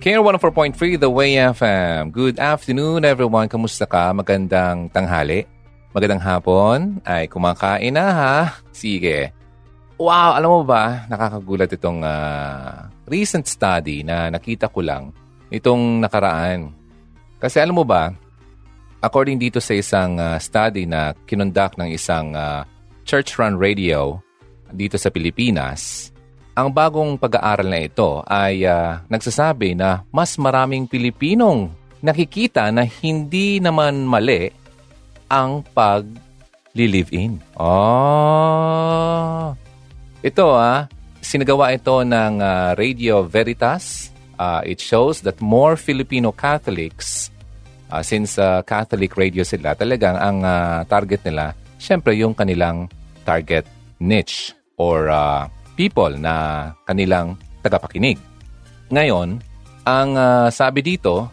[0.00, 2.08] Care 104.3 The Way FM.
[2.08, 3.52] Good afternoon everyone.
[3.52, 4.16] Kamusta ka?
[4.16, 5.44] Magandang tanghali.
[5.92, 7.04] Magandang hapon.
[7.04, 8.38] Ay, kumakain na ha?
[8.72, 9.28] Sige.
[10.00, 15.12] Wow, alam mo ba, nakakagulat itong uh, recent study na nakita ko lang
[15.52, 16.72] itong nakaraan.
[17.36, 18.08] Kasi alam mo ba,
[19.04, 22.64] according dito sa isang uh, study na kinundak ng isang uh,
[23.04, 24.16] church-run radio
[24.72, 26.08] dito sa Pilipinas,
[26.60, 31.72] ang bagong pag-aaral na ito ay uh, nagsasabi na mas maraming Pilipinong
[32.04, 34.52] nakikita na hindi naman mali
[35.32, 37.40] ang pag-live-in.
[37.56, 39.56] Oh!
[40.20, 40.84] Ito ah,
[41.24, 44.12] sinagawa ito ng uh, Radio Veritas.
[44.36, 47.32] Uh, it shows that more Filipino Catholics,
[47.88, 52.88] uh, since uh, Catholic radio sila, talagang ang uh, target nila, syempre yung kanilang
[53.24, 53.68] target
[54.00, 55.44] niche or uh,
[55.80, 58.20] people na kanilang tagapakinig.
[58.92, 59.40] Ngayon,
[59.88, 61.32] ang uh, sabi dito,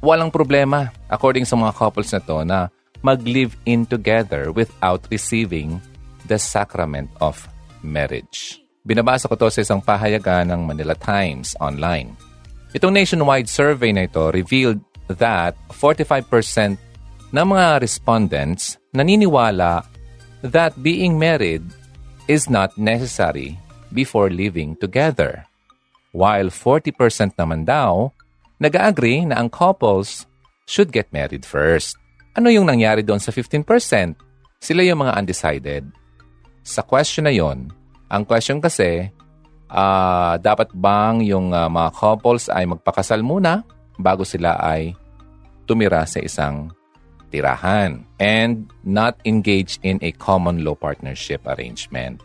[0.00, 2.72] walang problema according sa mga couples na to na
[3.04, 5.76] mag-live in together without receiving
[6.24, 7.44] the sacrament of
[7.84, 8.64] marriage.
[8.88, 12.16] Binabasa ko to sa isang pahayagan ng Manila Times online.
[12.72, 14.80] Itong nationwide survey na ito revealed
[15.12, 16.80] that 45%
[17.36, 19.84] ng mga respondents naniniwala
[20.40, 21.60] that being married
[22.24, 23.60] is not necessary
[23.94, 25.46] before living together.
[26.10, 28.10] While 40% naman daw,
[28.58, 30.26] nag-agree na ang couples
[30.66, 31.94] should get married first.
[32.34, 33.62] Ano yung nangyari doon sa 15%?
[34.58, 35.84] Sila yung mga undecided.
[36.66, 37.70] Sa question na yon,
[38.10, 39.10] ang question kasi,
[39.70, 43.62] uh, dapat bang yung uh, mga couples ay magpakasal muna
[43.98, 44.94] bago sila ay
[45.66, 46.70] tumira sa isang
[47.34, 52.22] tirahan and not engage in a common law partnership arrangement.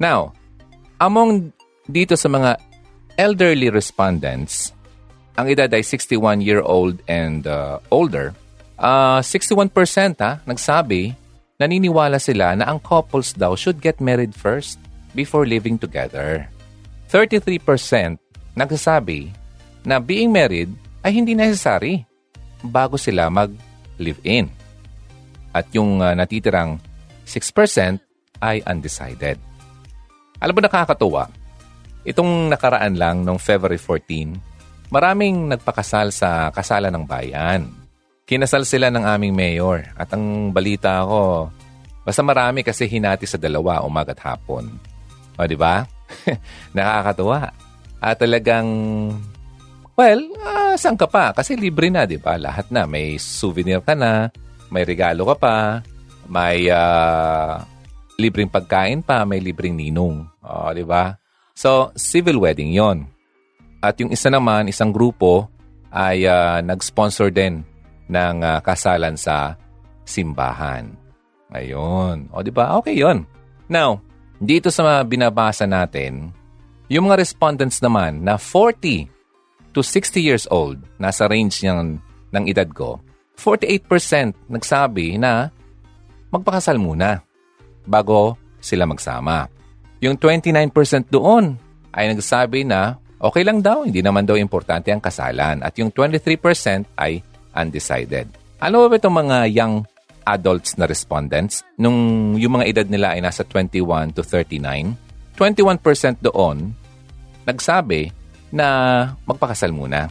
[0.00, 0.32] Now,
[1.04, 1.52] Among
[1.84, 2.56] dito sa mga
[3.20, 4.72] elderly respondents,
[5.36, 8.32] ang edad ay 61-year-old and uh, older,
[8.80, 9.68] uh, 61%
[10.24, 11.12] ha, nagsabi,
[11.60, 14.80] naniniwala sila na ang couples daw should get married first
[15.12, 16.48] before living together.
[17.12, 17.60] 33%
[18.56, 19.28] nagsasabi
[19.84, 20.72] na being married
[21.04, 22.00] ay hindi necessary
[22.64, 24.48] bago sila mag-live-in.
[25.52, 26.80] At yung uh, natitirang
[27.28, 28.00] 6%
[28.40, 29.36] ay undecided.
[30.38, 31.30] Alam mo nakakatuwa,
[32.04, 37.70] itong nakaraan lang noong February 14, maraming nagpakasal sa kasalan ng bayan.
[38.24, 41.52] Kinasal sila ng aming mayor at ang balita ko,
[42.02, 44.72] basta marami kasi hinati sa dalawa umaga at hapon.
[45.36, 45.84] O, di ba?
[46.76, 47.52] Nakakatuwa.
[48.00, 48.68] At talagang,
[49.96, 51.32] well, uh, saan ka pa?
[51.32, 52.36] Kasi libre na, di ba?
[52.38, 52.86] Lahat na.
[52.86, 54.30] May souvenir ka na,
[54.70, 55.56] may regalo ka pa,
[56.28, 57.60] may uh,
[58.18, 60.26] libreng pagkain pa, may libreng ninong.
[60.42, 61.18] O, di ba?
[61.54, 63.06] So, civil wedding yon.
[63.82, 65.50] At yung isa naman, isang grupo,
[65.94, 67.62] ay uh, nag-sponsor din
[68.10, 69.54] ng uh, kasalan sa
[70.02, 70.90] simbahan.
[71.54, 72.26] Ayun.
[72.34, 72.74] O, di ba?
[72.82, 73.22] Okay yon.
[73.70, 74.02] Now,
[74.42, 76.34] dito sa binabasa natin,
[76.90, 79.08] yung mga respondents naman na 40
[79.72, 81.98] to 60 years old, nasa range ng,
[82.34, 83.00] ng edad ko,
[83.38, 85.50] 48% nagsabi na
[86.30, 87.22] magpakasal muna
[87.84, 89.48] bago sila magsama.
[90.00, 91.56] Yung 29% doon
[91.94, 95.64] ay nagsabi na okay lang daw, hindi naman daw importante ang kasalan.
[95.64, 97.24] At yung 23% ay
[97.56, 98.28] undecided.
[98.60, 99.84] Ano ba itong mga young
[100.28, 101.64] adults na respondents?
[101.80, 104.96] Nung yung mga edad nila ay nasa 21 to 39,
[105.36, 106.72] 21% doon
[107.44, 108.12] nagsabi
[108.52, 108.66] na
[109.28, 110.08] magpakasal muna.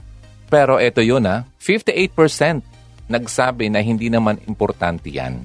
[0.49, 2.61] Pero ito yun ha, 58%
[3.09, 5.43] nagsabi na hindi naman importante yan.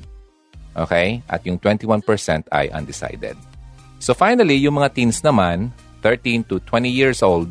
[0.78, 1.20] Okay?
[1.26, 2.06] At yung 21%
[2.54, 3.34] ay undecided.
[3.98, 5.74] So finally, yung mga teens naman,
[6.06, 7.50] 13 to 20 years old,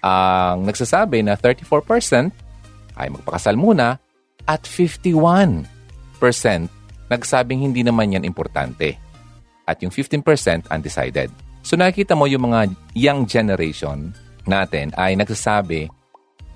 [0.00, 2.32] ang nagsasabi na 34%
[2.96, 4.00] ay magpakasal muna
[4.48, 5.68] at 51%
[7.08, 8.96] nagsabing hindi naman yan importante.
[9.64, 11.32] At yung 15% undecided.
[11.64, 14.12] So nakikita mo yung mga young generation
[14.44, 15.88] natin ay nagsasabi,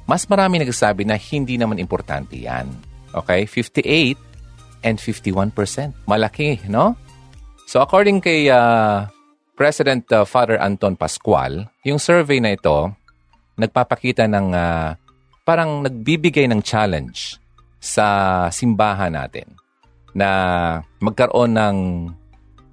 [0.05, 2.69] mas marami nagsasabi na hindi naman importante yan.
[3.17, 3.49] Okay?
[3.49, 4.28] 58
[4.83, 5.55] and 51%.
[6.07, 6.95] Malaki, no?
[7.69, 9.07] So according kay uh,
[9.59, 12.95] President uh, Father Anton Pascual, yung survey na ito
[13.59, 14.95] nagpapakita ng uh,
[15.43, 17.37] parang nagbibigay ng challenge
[17.83, 19.59] sa simbahan natin
[20.15, 20.31] na
[21.03, 21.77] magkaroon ng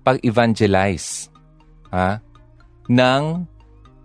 [0.06, 1.34] pag-evangelize
[1.90, 2.22] ha,
[2.86, 3.24] ng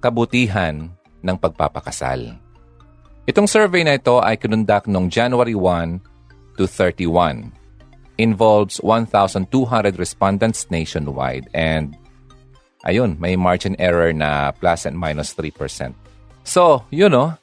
[0.01, 0.89] kabutihan
[1.21, 2.35] ng pagpapakasal.
[3.29, 7.60] Itong survey na ito ay kinundak noong January 1 to 31
[8.21, 9.49] involves 1,200
[9.97, 11.97] respondents nationwide and
[12.85, 15.97] ayun, may margin error na plus and minus 3%.
[16.45, 17.41] So, you know,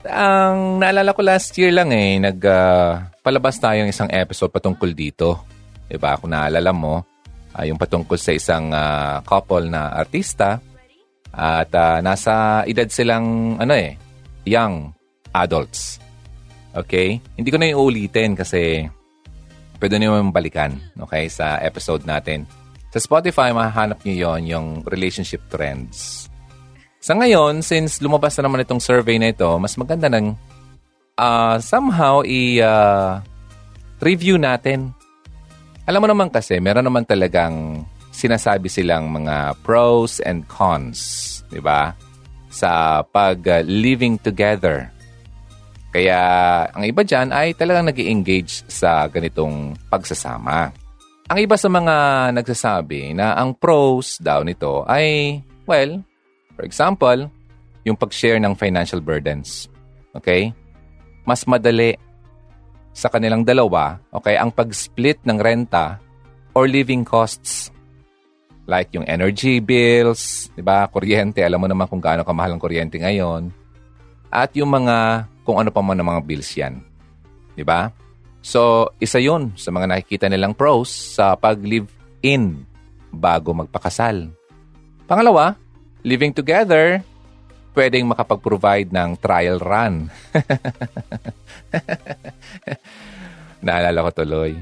[0.00, 5.44] Ang naalala ko last year lang eh, nagpalabas uh, tayo ng isang episode patungkol dito.
[5.84, 6.16] Diba?
[6.16, 7.04] Kung naalala mo,
[7.52, 10.56] uh, yung patungkol sa isang uh, couple na artista
[11.36, 14.00] at uh, nasa edad silang ano eh,
[14.48, 14.88] young
[15.36, 16.00] adults.
[16.72, 17.20] Okay?
[17.36, 18.88] Hindi ko na yung ulitin kasi
[19.80, 22.44] pwede nyo yung balikan okay, sa episode natin.
[22.92, 26.28] Sa Spotify, mahahanap nyo yon yung relationship trends.
[27.00, 30.36] Sa ngayon, since lumabas na naman itong survey na ito, mas maganda nang
[31.16, 32.66] uh, somehow i-review
[34.36, 34.92] uh, natin.
[35.88, 41.96] Alam mo naman kasi, meron naman talagang sinasabi silang mga pros and cons, di ba?
[42.52, 44.92] Sa pag-living uh, together.
[45.90, 46.20] Kaya
[46.70, 50.70] ang iba dyan ay talagang nag engage sa ganitong pagsasama.
[51.30, 51.94] Ang iba sa mga
[52.34, 56.02] nagsasabi na ang pros daw nito ay, well,
[56.60, 57.32] For example,
[57.88, 59.72] yung pag-share ng financial burdens.
[60.12, 60.52] Okay?
[61.24, 61.96] Mas madali
[62.92, 65.96] sa kanilang dalawa, okay, ang pag-split ng renta
[66.52, 67.72] or living costs.
[68.68, 70.84] Like yung energy bills, di ba?
[70.92, 73.48] Kuryente, alam mo naman kung gaano kamahal ang kuryente ngayon.
[74.30, 76.78] At yung mga, kung ano pa man ng mga bills yan.
[77.58, 77.90] Di ba?
[78.40, 82.64] So, isa yun sa mga nakikita nilang pros sa pag-live-in
[83.12, 84.32] bago magpakasal.
[85.04, 85.58] Pangalawa,
[86.06, 87.02] living together,
[87.74, 90.08] pwedeng makapag-provide ng trial run.
[93.66, 94.56] Naalala ko tuloy.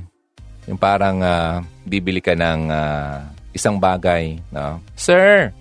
[0.66, 4.42] Yung parang uh, bibili ka ng uh, isang bagay.
[4.50, 4.82] No?
[4.98, 5.54] Sir,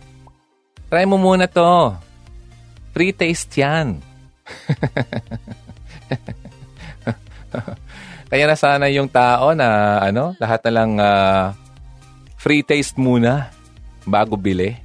[0.90, 2.07] try mo muna to.
[2.92, 4.00] Free taste yan.
[8.32, 11.56] Kaya na sana yung tao na ano, lahat na lang uh,
[12.36, 13.52] free taste muna
[14.04, 14.76] bago bili.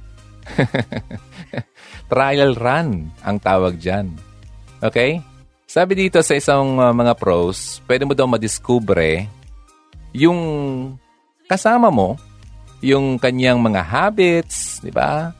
[2.11, 4.11] Trial run ang tawag dyan.
[4.79, 5.19] Okay?
[5.67, 9.27] Sabi dito sa isang uh, mga pros, pwede mo daw madiskubre
[10.13, 10.39] yung
[11.49, 12.15] kasama mo,
[12.79, 15.33] yung kanyang mga habits, di ba?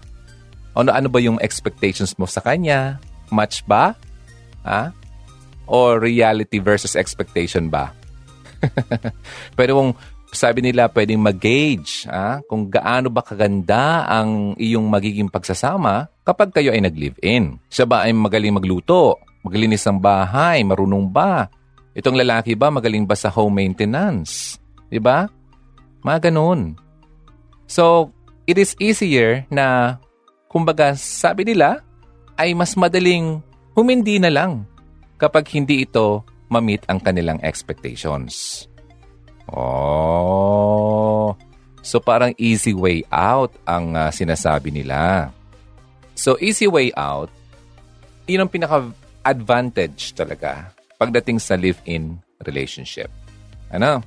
[0.74, 2.98] Ano, ano ba yung expectations mo sa kanya?
[3.30, 3.94] Match ba?
[4.66, 4.90] Ha?
[5.70, 7.94] Or reality versus expectation ba?
[9.58, 9.94] pwede mong
[10.34, 16.74] sabi nila pwedeng mag-gauge ah, kung gaano ba kaganda ang iyong magiging pagsasama kapag kayo
[16.74, 17.62] ay nag-live-in.
[17.70, 19.22] Siya ba ay magaling magluto?
[19.46, 20.66] Maglinis ng bahay?
[20.66, 21.48] Marunong ba?
[21.94, 24.58] Itong lalaki ba magaling ba sa home maintenance?
[24.90, 25.30] Di ba?
[26.02, 26.74] Mga ganun.
[27.70, 28.10] So,
[28.50, 29.98] it is easier na,
[30.54, 31.82] kumbaga, sabi nila,
[32.38, 33.42] ay mas madaling
[33.74, 34.70] humindi na lang
[35.18, 36.22] kapag hindi ito
[36.54, 38.66] ma-meet ang kanilang expectations.
[39.50, 41.34] Oh.
[41.82, 45.34] So parang easy way out ang uh, sinasabi nila.
[46.14, 47.34] So easy way out,
[48.30, 50.70] yun ang pinaka-advantage talaga
[51.02, 53.10] pagdating sa live-in relationship.
[53.74, 54.06] Ano?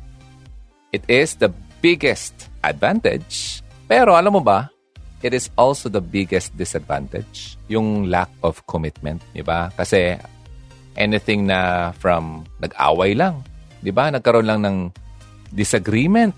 [0.95, 1.51] It is the
[1.83, 3.61] biggest advantage.
[3.91, 4.71] Pero alam mo ba,
[5.23, 7.57] it is also the biggest disadvantage.
[7.69, 9.73] Yung lack of commitment, di ba?
[9.77, 10.17] Kasi
[10.97, 13.45] anything na from nag-away lang,
[13.81, 14.09] di ba?
[14.13, 14.77] Nagkaroon lang ng
[15.55, 16.35] disagreement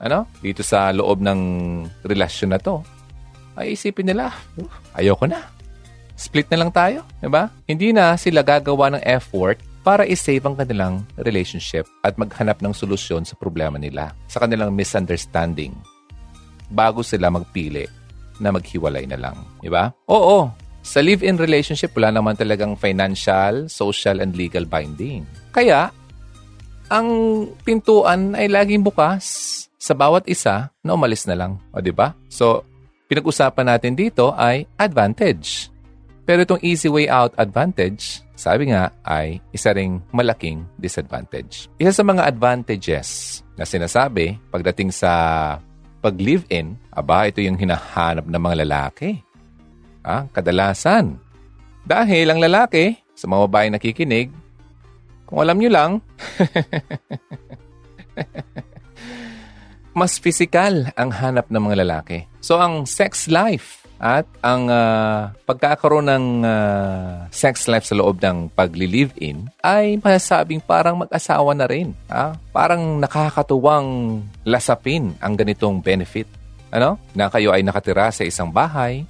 [0.00, 1.40] ano, dito sa loob ng
[2.08, 2.80] relasyon na to,
[3.54, 4.32] ay isipin nila,
[4.96, 5.52] ayoko na.
[6.16, 7.52] Split na lang tayo, di ba?
[7.68, 13.28] Hindi na sila gagawa ng effort para isave ang kanilang relationship at maghanap ng solusyon
[13.28, 15.76] sa problema nila, sa kanilang misunderstanding,
[16.72, 17.88] bago sila magpili
[18.40, 19.36] na maghiwalay na lang.
[19.60, 19.92] Di ba?
[20.08, 20.48] Oo,
[20.80, 25.28] sa live-in relationship, wala naman talagang financial, social, and legal binding.
[25.52, 25.92] Kaya,
[26.88, 27.08] ang
[27.62, 29.24] pintuan ay laging bukas
[29.76, 31.60] sa bawat isa na umalis na lang.
[31.70, 32.16] O, di ba?
[32.32, 32.64] So,
[33.06, 35.68] pinag-usapan natin dito ay advantage.
[36.24, 41.68] Pero itong easy way out advantage, sabi nga ay isa ring malaking disadvantage.
[41.76, 45.12] Isa sa mga advantages na sinasabi pagdating sa
[46.00, 49.20] pag-live-in, aba, ito yung hinahanap ng mga lalaki.
[50.00, 51.20] Ah, kadalasan.
[51.84, 54.32] Dahil ang lalaki, sa mga babae nakikinig,
[55.28, 55.92] kung alam nyo lang,
[60.00, 62.24] mas physical ang hanap ng mga lalaki.
[62.40, 68.48] So ang sex life at ang uh, pagkakaroon ng uh, sex life sa loob ng
[68.56, 71.92] pagli-live-in ay masasabing parang mag-asawa na rin.
[72.08, 72.32] Ah?
[72.48, 76.24] Parang nakakatuwang lasapin ang ganitong benefit.
[76.72, 76.96] Ano?
[77.12, 79.04] Na kayo ay nakatira sa isang bahay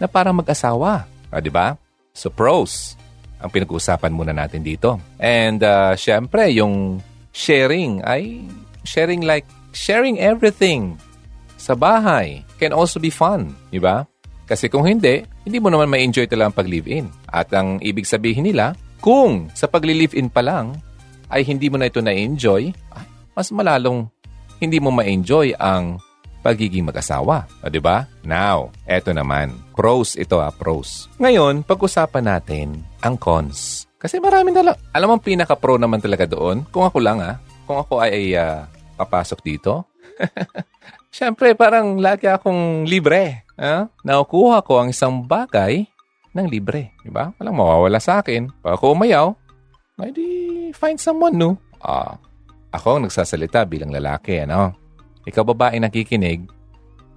[0.00, 1.04] na parang mag-asawa.
[1.28, 1.76] Ah, di ba?
[2.16, 2.96] So pros,
[3.36, 4.96] ang pinag-uusapan muna natin dito.
[5.20, 7.04] And uh, syempre, yung
[7.36, 8.40] sharing ay
[8.88, 9.44] sharing like
[9.76, 10.96] sharing everything
[11.60, 14.09] sa bahay can also be fun, di ba?
[14.50, 17.06] Kasi kung hindi, hindi mo naman ma-enjoy talaga ang pag-live-in.
[17.30, 20.74] At ang ibig sabihin nila, kung sa pagli-live-in pa lang
[21.30, 24.10] ay hindi mo na ito na-enjoy, ay, mas malalong
[24.58, 26.02] hindi mo ma-enjoy ang
[26.42, 27.46] pagiging mag-asawa.
[27.62, 28.10] O, di ba?
[28.26, 29.54] Now, eto naman.
[29.78, 31.06] Pros ito ah, pros.
[31.22, 33.86] Ngayon, pag-usapan natin ang cons.
[34.02, 34.76] Kasi marami na lang.
[34.90, 37.38] Alam mo, pinaka-pro naman talaga doon, kung ako lang ah,
[37.70, 38.66] kung ako ay uh,
[38.98, 39.86] papasok dito,
[41.10, 43.42] Siyempre, parang lagi akong libre.
[43.58, 43.82] Eh?
[44.06, 45.82] Nakukuha ko ang isang bagay
[46.30, 46.94] ng libre.
[47.02, 47.34] Diba?
[47.36, 48.46] Walang mawawala sa akin.
[48.62, 49.34] Pag ako umayaw,
[50.00, 50.26] ay di
[50.72, 51.58] find someone no.
[51.82, 52.14] Ah,
[52.70, 54.38] ako ang nagsasalita bilang lalaki.
[54.46, 54.70] Ano?
[55.26, 56.46] Ikaw babae nakikinig,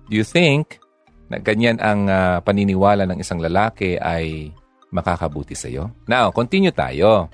[0.10, 0.82] do you think
[1.30, 4.50] na ganyan ang uh, paniniwala ng isang lalaki ay
[4.90, 5.94] makakabuti sa iyo?
[6.10, 7.30] Now, continue tayo.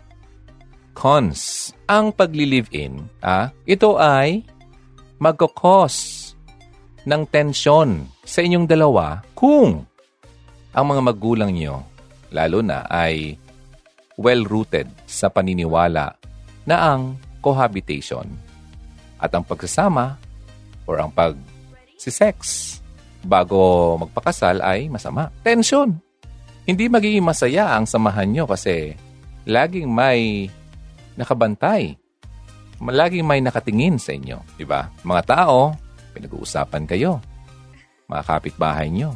[0.91, 1.71] Cons.
[1.87, 4.43] Ang pagli-live-in, ah, ito ay
[5.23, 6.18] magkakos
[7.09, 9.81] ng tensyon sa inyong dalawa kung
[10.69, 11.81] ang mga magulang nyo,
[12.29, 13.33] lalo na, ay
[14.21, 16.13] well-rooted sa paniniwala
[16.69, 18.29] na ang cohabitation
[19.17, 20.21] at ang pagsasama
[20.85, 21.33] or ang pag
[21.97, 22.37] si sex
[23.25, 25.33] bago magpakasal ay masama.
[25.41, 25.97] Tension.
[26.69, 28.93] Hindi magiging masaya ang samahan nyo kasi
[29.49, 30.45] laging may
[31.17, 31.97] nakabantay
[32.87, 34.87] laging may nakatingin sa inyo, di ba?
[35.03, 35.75] Mga tao,
[36.13, 37.21] pinag-uusapan kayo.
[38.09, 39.13] Mga kapitbahay nyo.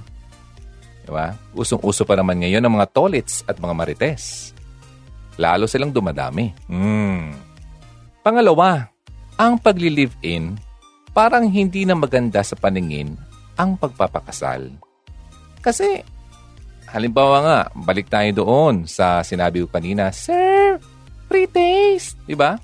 [1.03, 1.35] Di ba?
[1.51, 4.55] Usong-uso pa naman ngayon ang mga tolits at mga marites.
[5.35, 6.53] Lalo silang dumadami.
[6.69, 7.33] Hmm.
[8.23, 8.87] Pangalawa,
[9.35, 10.55] ang pagli-live-in,
[11.11, 13.17] parang hindi na maganda sa paningin
[13.57, 14.71] ang pagpapakasal.
[15.59, 16.01] Kasi,
[16.89, 20.77] halimbawa nga, balik tayo doon sa sinabi ko kanina, Sir,
[21.27, 22.57] free taste, di ba?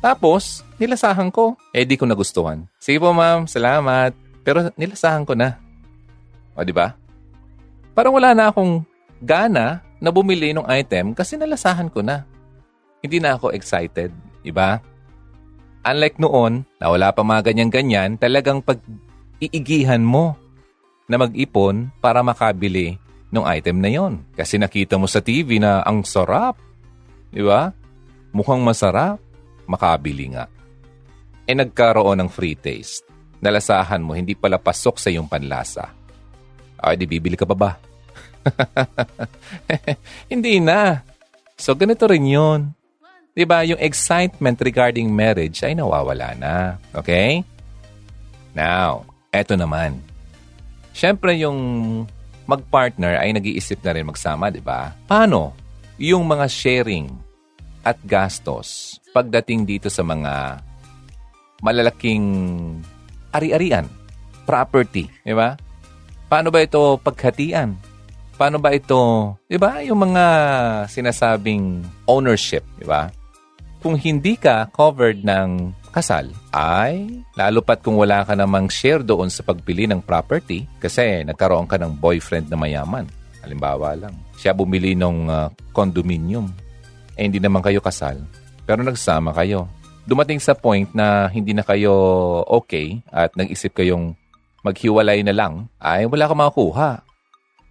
[0.00, 1.60] Tapos, nilasahan ko.
[1.76, 2.64] Eh, di ko nagustuhan.
[2.80, 3.44] Sige po, ma'am.
[3.44, 4.16] Salamat.
[4.40, 5.60] Pero nilasahan ko na.
[6.56, 6.96] O, di ba?
[7.92, 8.80] Parang wala na akong
[9.20, 12.24] gana na bumili ng item kasi nalasahan ko na.
[13.04, 14.08] Hindi na ako excited.
[14.40, 14.80] Di ba?
[15.84, 20.36] Unlike noon, na wala pa mga ganyan-ganyan, talagang pag-iigihan mo
[21.08, 22.96] na mag-ipon para makabili
[23.32, 24.24] ng item na yon.
[24.32, 26.56] Kasi nakita mo sa TV na ang sarap.
[27.28, 27.72] Di ba?
[28.32, 29.20] Mukhang masarap
[29.70, 30.50] makabili nga.
[31.46, 33.06] E nagkaroon ng free taste.
[33.38, 35.94] Nalasahan mo, hindi pala pasok sa iyong panlasa.
[36.76, 37.70] Ay, di bibili ka pa ba?
[40.32, 41.00] hindi na.
[41.54, 42.60] So, ganito rin yun.
[43.30, 46.76] Diba, yung excitement regarding marriage ay nawawala na.
[46.92, 47.46] Okay?
[48.52, 50.02] Now, eto naman.
[50.92, 51.56] Siyempre, yung
[52.44, 54.92] mag-partner ay nag-iisip na rin magsama, di ba?
[55.08, 55.56] Paano?
[55.96, 57.08] Yung mga sharing
[57.80, 60.62] at gastos pagdating dito sa mga
[61.60, 62.26] malalaking
[63.30, 63.86] ari-arian,
[64.48, 65.54] property, di ba?
[66.26, 67.76] Paano ba ito paghatian?
[68.40, 70.24] Paano ba ito, di ba, yung mga
[70.88, 73.12] sinasabing ownership, di ba?
[73.80, 79.28] Kung hindi ka covered ng kasal, ay lalo pat kung wala ka namang share doon
[79.28, 83.08] sa pagbili ng property kasi nagkaroon ka ng boyfriend na mayaman.
[83.40, 86.52] Halimbawa lang, siya bumili ng uh, condominium
[87.20, 88.16] eh hindi naman kayo kasal,
[88.70, 89.66] pero nagsama kayo.
[90.06, 91.90] Dumating sa point na hindi na kayo
[92.46, 94.14] okay at nag-isip kayong
[94.62, 97.02] maghiwalay na lang, ay wala ka makakuha.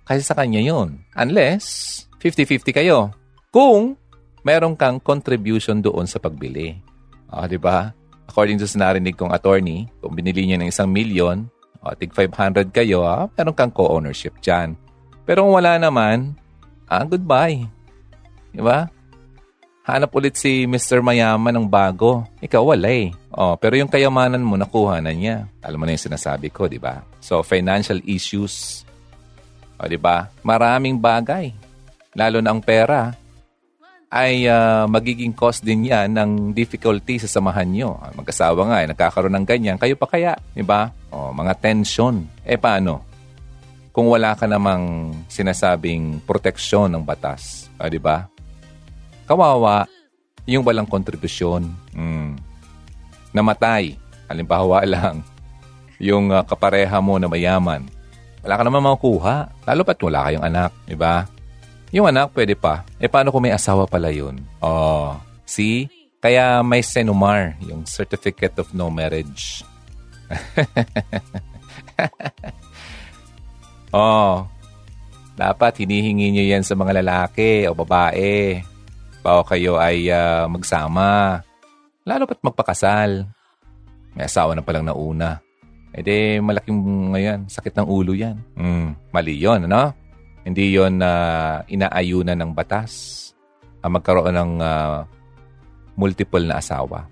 [0.03, 3.15] Kasi sa kanya yon Unless, 50-50 kayo.
[3.47, 3.95] Kung
[4.43, 6.75] meron kang contribution doon sa pagbili.
[7.31, 7.95] Ah, di ba?
[8.27, 11.47] According to sa narinig kong attorney, kung binili niya ng isang milyon,
[11.79, 14.75] o, tig 500 kayo, ah, meron kang co-ownership dyan.
[15.23, 16.35] Pero kung wala naman,
[16.91, 17.63] ah, goodbye.
[18.51, 18.91] Di ba?
[19.93, 21.01] Hanap ulit si Mr.
[21.01, 22.25] Mayaman ng bago.
[22.41, 23.13] Ikaw wala eh.
[23.33, 25.47] Oh, pero yung kayamanan mo nakuha na niya.
[25.61, 27.05] Alam mo na yung sinasabi ko, di ba?
[27.21, 28.85] So, financial issues.
[29.77, 30.27] O, oh, di ba?
[30.41, 31.53] Maraming bagay.
[32.17, 33.13] Lalo na ang pera
[34.09, 38.01] ay uh, magiging cause din yan ng difficulty sa samahan nyo.
[38.17, 39.77] Mag-asawa nga, eh, nagkakaroon ng ganyan.
[39.77, 40.89] Kayo pa kaya, di ba?
[41.13, 42.25] O, oh, mga tension.
[42.41, 43.05] Eh, paano?
[43.93, 47.69] Kung wala ka namang sinasabing proteksyon ng batas.
[47.77, 48.25] O, di ba?
[49.29, 49.85] Kawawa,
[50.49, 51.69] yung walang kontribusyon.
[51.93, 52.33] Mm.
[53.29, 53.93] Namatay.
[54.25, 55.21] Halimbawa lang,
[56.01, 57.85] yung uh, kapareha mo na mayaman.
[58.41, 59.53] Wala ka naman makukuha.
[59.69, 61.29] Lalo pat wala kayong anak, di ba?
[61.93, 62.81] Yung anak, pwede pa.
[62.97, 64.41] E paano kung may asawa pala yun?
[64.65, 65.13] Oh,
[65.45, 65.85] see?
[66.17, 69.61] Kaya may Senumar, yung Certificate of No Marriage.
[73.93, 74.49] oh,
[75.37, 78.65] dapat hinihingi nyo yan sa mga lalaki o babae
[79.23, 81.39] o kayo ay uh, magsama.
[82.07, 83.27] Lalo pat magpakasal.
[84.15, 85.39] May asawa na palang nauna.
[85.89, 88.37] E di, malaking ngayon, sakit ng ulo yan.
[88.53, 89.93] Mm, mali yun, ano?
[90.45, 93.17] Hindi yon na uh, inaayunan ng batas
[93.85, 95.03] ang magkaroon ng uh,
[95.99, 97.05] multiple na asawa.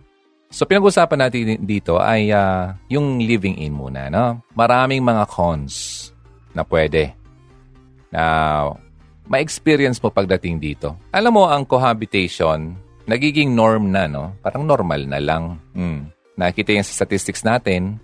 [0.48, 4.08] So pinag-usapan natin dito ay uh, yung living in muna.
[4.08, 4.40] No?
[4.56, 6.08] Maraming mga cons
[6.56, 7.12] na pwede
[8.10, 8.24] na
[9.28, 10.96] ma-experience mo pagdating dito.
[11.12, 12.76] Alam mo, ang cohabitation,
[13.08, 14.36] nagiging norm na, no?
[14.40, 15.60] Parang normal na lang.
[15.76, 16.12] Hmm.
[16.40, 18.00] Nakita yung sa statistics natin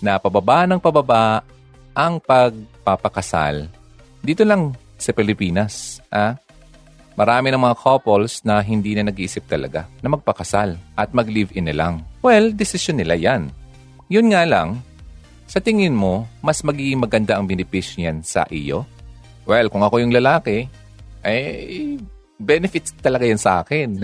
[0.00, 1.40] na pababa ng pababa
[1.96, 3.72] ang pagpapakasal
[4.26, 6.02] dito lang sa Pilipinas.
[6.10, 6.34] Ah?
[7.14, 12.04] Marami ng mga couples na hindi na nag-iisip talaga na magpakasal at mag-live-in na lang.
[12.20, 13.54] Well, desisyon nila yan.
[14.10, 14.82] Yun nga lang,
[15.46, 18.82] sa tingin mo, mas magiging maganda ang benepisyo niyan sa iyo?
[19.46, 20.66] Well, kung ako yung lalaki,
[21.22, 21.38] ay
[22.36, 24.02] benefits talaga yan sa akin.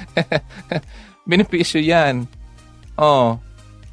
[1.30, 2.24] benepisyo yan.
[2.94, 3.36] Oh.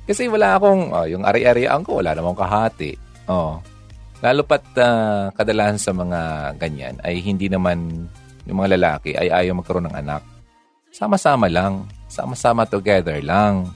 [0.07, 2.95] Kasi wala akong, oh, yung ari-arian ko, wala namang kahati.
[3.27, 3.59] Oh.
[4.23, 6.19] Lalo pat uh, kadalasan sa mga
[6.57, 8.09] ganyan ay hindi naman
[8.49, 10.25] yung mga lalaki ay ayaw magkaroon ng anak.
[10.89, 11.85] Sama-sama lang.
[12.09, 13.69] Sama-sama together lang.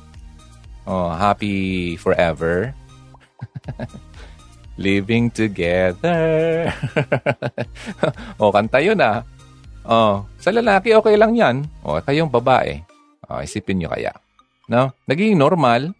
[0.89, 2.73] Oh, happy forever.
[4.79, 6.71] Living together.
[8.41, 9.25] o, kanta yun ah.
[9.81, 11.65] Oh, sa lalaki okay lang yan.
[11.81, 12.79] O, kayong babae.
[13.27, 14.13] Oh, isipin nyo kaya.
[14.71, 14.93] No?
[15.09, 15.91] Naging normal.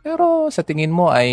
[0.00, 1.30] Pero sa tingin mo ay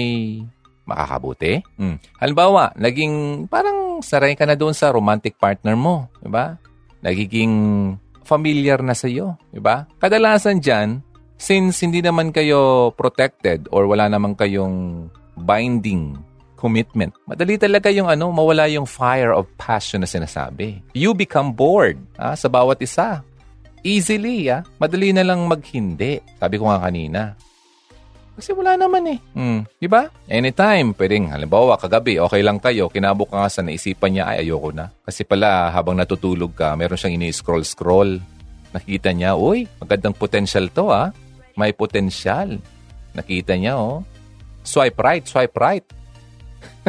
[0.87, 1.59] makakabuti.
[1.75, 1.97] Mm.
[2.23, 6.55] Halimbawa, naging parang saray ka na doon sa romantic partner mo, ba?
[7.03, 7.53] Nagiging
[8.23, 9.87] familiar na sa iyo, di ba?
[9.99, 11.03] Kadalasan diyan,
[11.37, 16.17] since hindi naman kayo protected or wala naman kayong binding
[16.57, 17.13] commitment.
[17.29, 20.81] Madali talaga yung ano, mawala yung fire of passion na sinasabi.
[20.97, 23.21] You become bored ah, sa bawat isa.
[23.85, 24.65] Easily, ah.
[24.81, 26.19] Madali na lang maghindi.
[26.41, 27.37] Sabi ko nga kanina,
[28.37, 29.19] kasi wala naman eh.
[29.33, 29.65] Hmm.
[29.81, 30.05] Di ba?
[30.29, 34.93] Anytime, pwedeng, halimbawa, kagabi, okay lang kayo, kinabukasan, naisipan niya, ay, ayoko na.
[35.01, 38.21] Kasi pala, habang natutulog ka, meron siyang ini-scroll-scroll.
[38.77, 41.09] Nakita niya, uy, magandang potential to ah.
[41.57, 42.61] May potential.
[43.17, 44.05] Nakita niya, oh.
[44.61, 45.85] Swipe right, swipe right.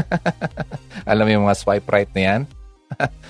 [1.11, 2.43] Alam mo yung mga swipe right na yan?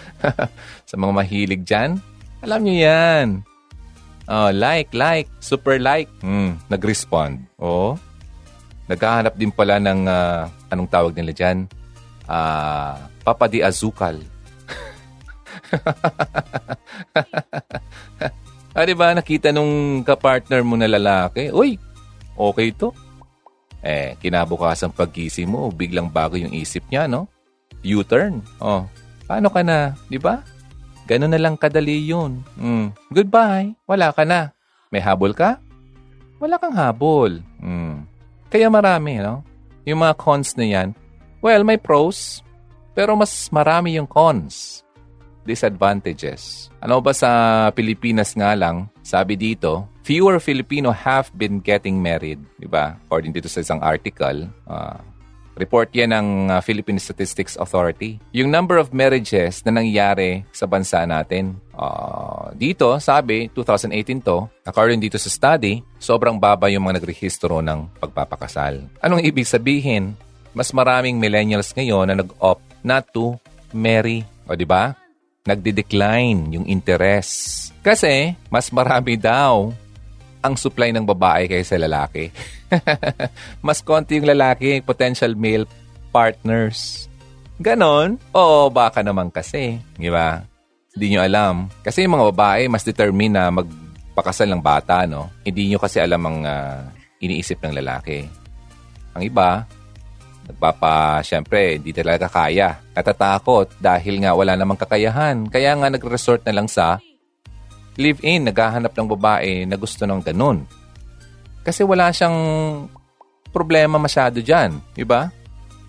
[0.88, 2.00] Sa mga mahilig dyan?
[2.44, 3.42] Alam niyo yan.
[4.28, 6.12] Oh, like, like, super like.
[6.20, 7.48] Hmm, nag-respond.
[7.56, 7.96] Oh,
[8.84, 11.64] naghahanap din pala ng, uh, anong tawag nila dyan?
[12.28, 14.20] Uh, Papa di Azukal.
[18.76, 19.14] ah, di ba?
[19.16, 21.78] Nakita nung kapartner mo na lalaki, Uy,
[22.36, 22.92] okay to.
[23.78, 27.30] Eh, kinabukasan paggising mo, biglang bago yung isip niya, no?
[27.86, 28.42] U-turn.
[28.58, 28.90] Oh,
[29.30, 29.94] paano ka na?
[30.10, 30.42] Di ba?
[31.08, 32.44] Ganun na lang kadali yun.
[32.58, 32.92] Mm.
[33.08, 33.72] Goodbye.
[33.88, 34.52] Wala ka na.
[34.92, 35.56] May habol ka?
[36.36, 37.40] Wala kang habol.
[37.62, 38.04] Mm.
[38.52, 39.40] Kaya marami, no?
[39.88, 40.92] Yung mga cons na yan,
[41.40, 42.44] well, may pros,
[42.92, 44.84] pero mas marami yung cons.
[45.48, 46.68] Disadvantages.
[46.76, 47.30] Ano ba sa
[47.72, 52.40] Pilipinas nga lang, sabi dito, fewer Filipino have been getting married.
[52.56, 52.96] Diba?
[53.04, 54.96] According dito sa isang article, uh,
[55.58, 58.22] Report yan ng uh, Philippine Statistics Authority.
[58.30, 61.58] Yung number of marriages na nangyari sa bansa natin.
[61.74, 67.90] Uh, dito, sabi, 2018 to, according dito sa study, sobrang baba yung mga nagrehistro ng
[67.98, 68.86] pagpapakasal.
[69.02, 70.14] Anong ibig sabihin?
[70.54, 73.34] Mas maraming millennials ngayon na nag-opt not to
[73.74, 74.22] marry.
[74.46, 74.94] O di ba?
[75.42, 77.74] Nagde-decline yung interest.
[77.82, 79.74] Kasi, mas marami daw
[80.42, 82.30] ang supply ng babae kaysa lalaki.
[83.66, 85.66] Mas konti yung lalaki, potential male
[86.10, 87.08] partners.
[87.58, 88.22] Ganon?
[88.32, 89.82] Oo, baka naman kasi.
[89.98, 90.38] Di ba?
[90.94, 91.54] Hindi nyo alam.
[91.82, 95.30] Kasi yung mga babae, mas determined na magpakasal ng bata, no?
[95.42, 96.86] Hindi nyo kasi alam ang uh,
[97.18, 98.26] iniisip ng lalaki.
[99.14, 99.66] Ang iba,
[100.46, 102.78] nagpapa, syempre, hindi talaga kaya.
[102.94, 105.46] Natatakot dahil nga wala namang kakayahan.
[105.50, 107.02] Kaya nga nagre-resort na lang sa
[107.98, 110.62] live-in, naghahanap ng babae na gusto ng ganun.
[111.66, 112.38] Kasi wala siyang
[113.50, 115.28] problema masyado dyan, di ba?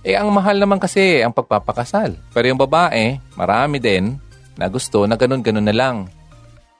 [0.01, 2.17] Eh, ang mahal naman kasi ang pagpapakasal.
[2.33, 4.17] Pero yung babae, marami din
[4.57, 6.09] na gusto na ganun-ganun na lang.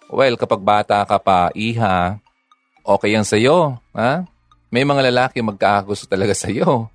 [0.10, 2.18] Well, kapag bata ka pa, iha,
[2.82, 3.78] okay yan sa'yo.
[3.94, 4.26] Ha?
[4.74, 6.90] May mga lalaki magkakagusto talaga sa'yo.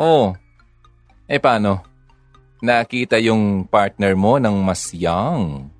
[0.00, 0.34] Oh,
[1.30, 1.84] eh paano?
[2.62, 5.70] Nakita yung partner mo ng mas young,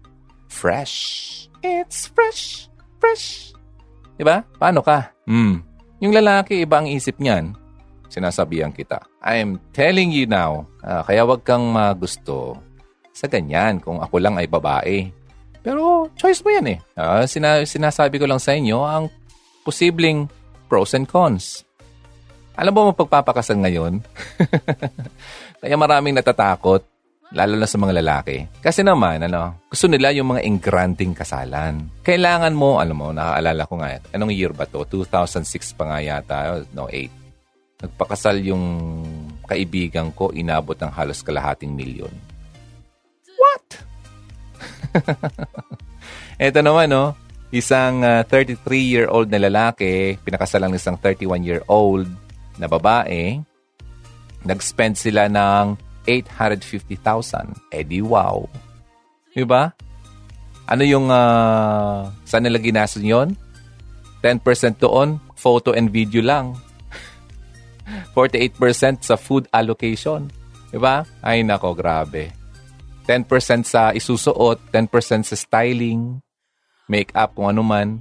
[0.47, 2.67] fresh, It's fresh,
[2.99, 3.55] fresh.
[4.19, 4.43] Diba?
[4.59, 5.15] Paano ka?
[5.31, 5.63] Hmm.
[6.03, 7.55] Yung lalaki, iba ang isip niyan.
[8.11, 8.99] Sinasabihan kita.
[9.23, 12.59] I'm telling you now, uh, kaya wag kang magusto
[13.15, 15.09] sa ganyan kung ako lang ay babae.
[15.63, 16.79] Pero choice mo yan eh.
[16.99, 19.07] Uh, sina- sinasabi ko lang sa inyo ang
[19.63, 20.27] posibleng
[20.67, 21.63] pros and cons.
[22.59, 24.03] Alam mo mapagpapakasal ngayon?
[25.63, 26.85] Kaya maraming natatakot,
[27.33, 28.45] lalo na sa mga lalaki.
[28.61, 31.89] Kasi naman, ano, gusto nila yung mga engranting kasalan.
[32.05, 34.85] Kailangan mo, alam mo, nakaalala ko nga, anong year ba to?
[34.85, 36.37] 2006 pa nga yata,
[36.77, 37.89] no, 8.
[37.89, 38.65] Nagpakasal yung
[39.49, 42.13] kaibigan ko, inabot ng halos kalahating milyon.
[43.41, 43.67] What?
[46.47, 47.17] Ito naman, no,
[47.49, 52.09] isang uh, ah, 33-year-old na lalaki, pinakasalan ng isang 31-year-old
[52.61, 53.41] na babae,
[54.45, 57.73] nag-spend sila ng 850,000.
[57.73, 58.45] Eh di wow.
[59.33, 59.73] Diba?
[60.69, 63.35] Ano yung, uh, saan nila ginastos yun?
[64.23, 66.55] 10% doon, photo and video lang.
[68.15, 70.31] 48% sa food allocation.
[70.71, 71.03] Diba?
[71.21, 72.31] Ay nako, grabe.
[73.05, 76.23] 10% sa isusuot, 10% sa styling,
[76.87, 77.99] make-up kung ano man,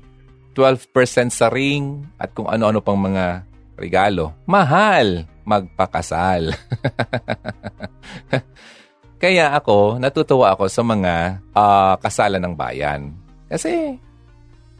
[0.53, 3.41] 12% sa ring, at kung ano-ano pang mga
[3.81, 4.37] regalo.
[4.45, 6.51] Mahal magpakasal.
[9.21, 13.13] Kaya ako, natutuwa ako sa mga uh, kasalan ng bayan.
[13.45, 14.01] Kasi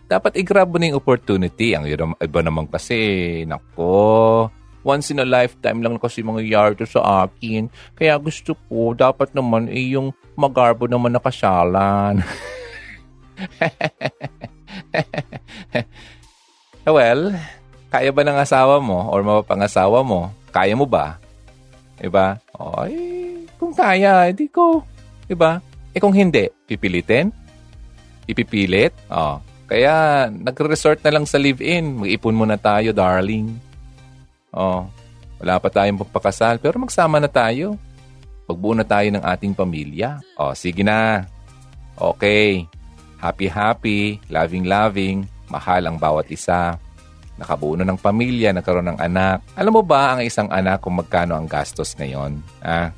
[0.10, 1.78] dapat i-grab mo na yung opportunity.
[1.78, 2.98] Ang iba naman kasi,
[3.46, 4.50] nako,
[4.82, 7.70] once in a lifetime lang kasi mga yardo sa akin.
[7.94, 12.26] Kaya gusto ko, dapat naman eh, yung magarbo naman na kasalan.
[16.86, 17.34] well,
[17.94, 20.34] kaya ba ng asawa mo or mapapangasawa mo?
[20.52, 21.16] Kaya mo ba?
[21.96, 22.36] Diba?
[22.60, 22.96] Ay,
[23.56, 24.84] kung kaya, hindi ko.
[25.26, 25.64] Diba?
[25.96, 27.32] Eh kung hindi, pipilitin?
[28.28, 28.92] Ipipilit?
[29.08, 29.40] Oh.
[29.72, 32.04] Kaya nagre-resort na lang sa live-in.
[32.04, 33.56] Mag-ipon muna tayo, darling.
[34.52, 34.88] Oh.
[35.40, 37.80] Wala pa tayong pagpakasal, pero magsama na tayo.
[38.46, 40.20] Pagbuo na tayo ng ating pamilya.
[40.36, 41.24] Oh, sige na.
[41.96, 42.68] Okay.
[43.22, 46.76] Happy-happy, loving-loving, mahal ang bawat isa
[47.40, 49.44] nakabuo ng pamilya, nagkaroon ng anak.
[49.56, 52.44] Alam mo ba ang isang anak kung magkano ang gastos ngayon?
[52.60, 52.92] Ah?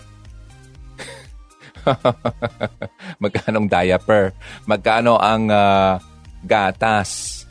[3.23, 4.31] magkano ang diaper?
[4.65, 5.99] Magkano ang uh,
[6.43, 7.43] gatas?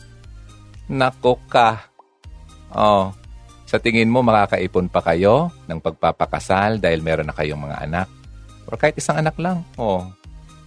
[0.91, 1.89] Nako ka.
[2.73, 3.13] Oh,
[3.69, 8.09] sa tingin mo makakaipon pa kayo ng pagpapakasal dahil meron na kayong mga anak?
[8.69, 9.65] O kahit isang anak lang.
[9.81, 10.09] Oh,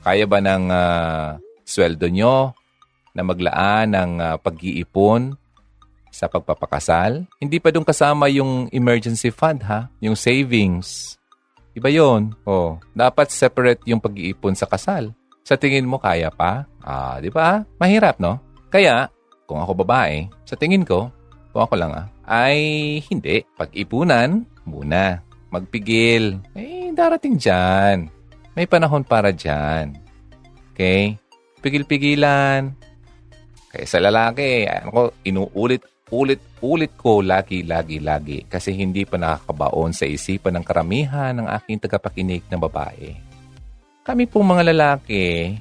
[0.01, 2.53] kaya ba ng uh, sweldo nyo
[3.13, 5.37] na maglaan ng uh, pag-iipon
[6.15, 7.27] sa pagpapakasal.
[7.43, 11.19] Hindi pa doon kasama yung emergency fund ha, yung savings.
[11.75, 12.31] Iba yon.
[12.47, 15.11] Oh, dapat separate yung pag-iipon sa kasal.
[15.43, 16.63] Sa tingin mo kaya pa?
[16.79, 17.67] Ah, di ba?
[17.75, 18.39] Mahirap, no?
[18.71, 19.11] Kaya,
[19.43, 21.11] kung ako babae, sa tingin ko,
[21.51, 22.57] kung ako lang ah, ay
[23.11, 23.43] hindi.
[23.59, 25.19] Pag-ipunan, muna.
[25.51, 26.39] Magpigil.
[26.55, 28.07] Eh, darating dyan.
[28.55, 29.99] May panahon para dyan.
[30.71, 31.19] Okay?
[31.59, 32.71] Pigil-pigilan.
[33.69, 39.89] Kaya sa lalaki, ano ko, inuulit ulit-ulit ko lagi, lagi, lagi kasi hindi pa nakakabaon
[39.89, 43.17] sa isipan ng karamihan ng aking tagapakinig na babae.
[44.05, 45.57] Kami pong mga lalaki,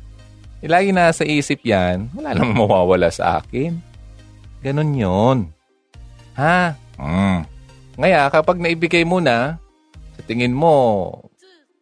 [0.64, 3.76] lagi na sa isip yan, wala namang mawawala sa akin.
[4.64, 5.38] Ganon yon.
[6.40, 6.72] Ha?
[6.96, 7.44] Mm.
[8.00, 9.60] Ngaya, kapag naibigay mo na,
[10.16, 11.10] sa tingin mo,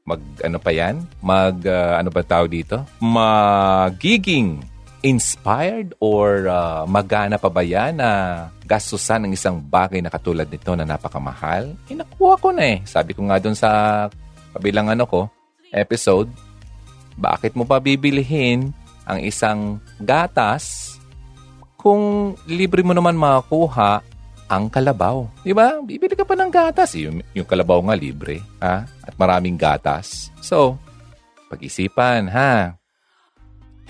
[0.03, 1.07] mag ano pa yan?
[1.23, 2.83] Mag uh, ano ba tao dito?
[2.99, 4.59] Magiging
[5.01, 8.11] inspired or uh, magana pa ba yan na
[8.69, 11.73] gastusan ng isang bagay na katulad nito na napakamahal?
[11.89, 12.79] Eh, nakuha ko na eh.
[12.85, 13.71] Sabi ko nga doon sa
[14.53, 15.27] kabilang ano ko,
[15.73, 16.29] episode,
[17.17, 18.73] bakit mo pa bibilihin
[19.09, 20.97] ang isang gatas
[21.81, 24.05] kung libre mo naman makakuha
[24.51, 25.31] ang kalabaw.
[25.47, 25.79] Di ba?
[25.79, 26.99] Bibili ka pa ng gatas.
[26.99, 28.43] Yung, yung kalabaw nga libre.
[28.59, 28.83] Ha?
[29.07, 30.35] At maraming gatas.
[30.43, 30.75] So,
[31.47, 32.80] pag-isipan, ha?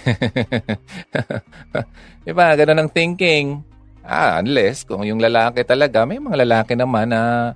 [2.27, 2.47] diba?
[2.57, 3.63] Ganun ang thinking.
[4.01, 7.55] Ah, unless kung yung lalaki talaga, may mga lalaki naman na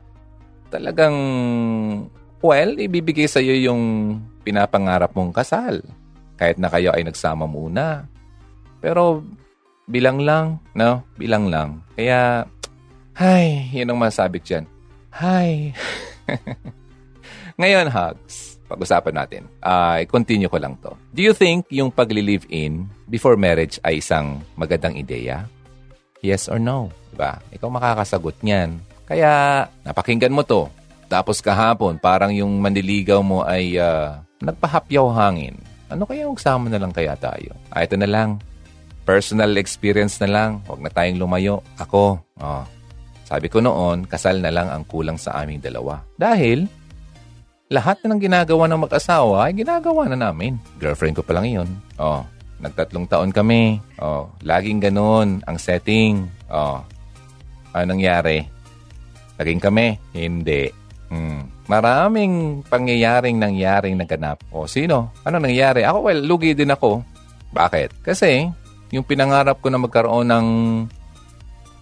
[0.69, 1.17] talagang,
[2.45, 3.83] well, ibibigay sa iyo yung
[4.45, 5.81] pinapangarap mong kasal.
[6.37, 8.05] Kahit na kayo ay nagsama muna.
[8.79, 9.25] Pero
[9.89, 11.03] bilang lang, no?
[11.17, 11.81] Bilang lang.
[11.97, 12.45] Kaya,
[13.17, 14.65] ay, yun ang masabi ko dyan.
[15.15, 15.73] Hi.
[17.61, 19.43] Ngayon, hugs pag-usapan natin.
[19.63, 20.91] Uh, continue ko lang to.
[21.15, 25.47] Do you think yung pagli-live-in before marriage ay isang magandang ideya?
[26.21, 26.91] Yes or no?
[27.15, 27.39] Diba?
[27.55, 28.83] Ikaw makakasagot niyan.
[29.07, 30.67] Kaya, napakinggan mo to.
[31.07, 35.55] Tapos kahapon, parang yung manliligaw mo ay uh, nagpahapyaw hangin.
[35.93, 37.55] Ano kaya magsama na lang kaya tayo?
[37.71, 38.43] Ah, ito na lang.
[39.05, 40.51] Personal experience na lang.
[40.65, 41.61] Huwag na tayong lumayo.
[41.77, 42.65] Ako, oh,
[43.29, 46.01] sabi ko noon, kasal na lang ang kulang sa aming dalawa.
[46.17, 46.65] Dahil,
[47.75, 50.55] lahat na ng ginagawa ng mag-asawa ay ginagawa na namin.
[50.79, 51.69] Girlfriend ko pa lang yun.
[51.99, 52.23] Oh,
[52.63, 53.83] nagtatlong taon kami.
[53.99, 56.31] Oh, laging ganun ang setting.
[56.47, 56.87] Oh,
[57.75, 58.47] anong nangyari?
[59.43, 59.99] Naging kami?
[60.15, 60.71] Hindi.
[61.11, 61.51] Hmm.
[61.67, 64.39] Maraming pangyayaring nangyaring naganap.
[64.55, 65.11] O sino?
[65.27, 65.83] Ano nangyari?
[65.83, 67.03] Ako, well, lugi din ako.
[67.51, 68.07] Bakit?
[68.07, 68.47] Kasi
[68.95, 70.47] yung pinangarap ko na magkaroon ng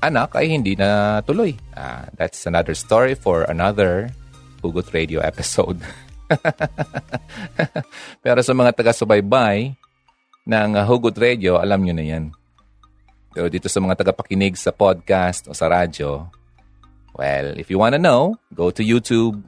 [0.00, 1.52] anak ay hindi na tuloy.
[1.76, 4.08] Uh, that's another story for another
[4.62, 5.82] Hugot Radio episode.
[8.24, 9.74] Pero sa mga taga-subaybay
[10.46, 12.30] ng Hugot Radio, alam nyo na yan.
[13.34, 16.30] Pero dito sa mga tagapakinig sa podcast o sa radyo,
[17.18, 19.42] well, if you wanna know, go to YouTube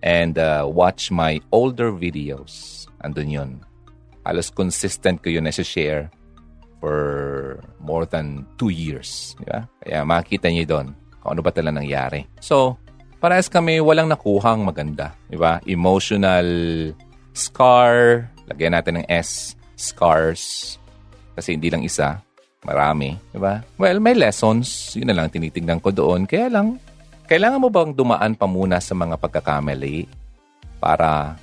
[0.00, 2.86] and uh, watch my older videos.
[3.04, 3.50] Andun yun.
[4.24, 6.10] Halos consistent ko yun na share
[6.80, 9.34] for more than two years.
[9.38, 9.66] Di ba?
[9.82, 10.88] Kaya makikita niyo doon
[11.22, 12.26] kung ano ba talaga nangyari.
[12.38, 12.78] So,
[13.18, 15.16] parehas kami walang nakuhang maganda.
[15.28, 15.60] Di ba?
[15.64, 16.46] Emotional
[17.36, 18.26] scar.
[18.48, 19.56] Lagyan natin ng S.
[19.76, 20.76] Scars.
[21.36, 22.20] Kasi hindi lang isa.
[22.64, 23.62] Marami, di ba?
[23.78, 24.96] Well, may lessons.
[24.98, 26.26] Yun na lang tinitingnan ko doon.
[26.26, 26.80] Kaya lang,
[27.30, 30.08] kailangan mo bang dumaan pa muna sa mga pagkakamali
[30.80, 31.36] para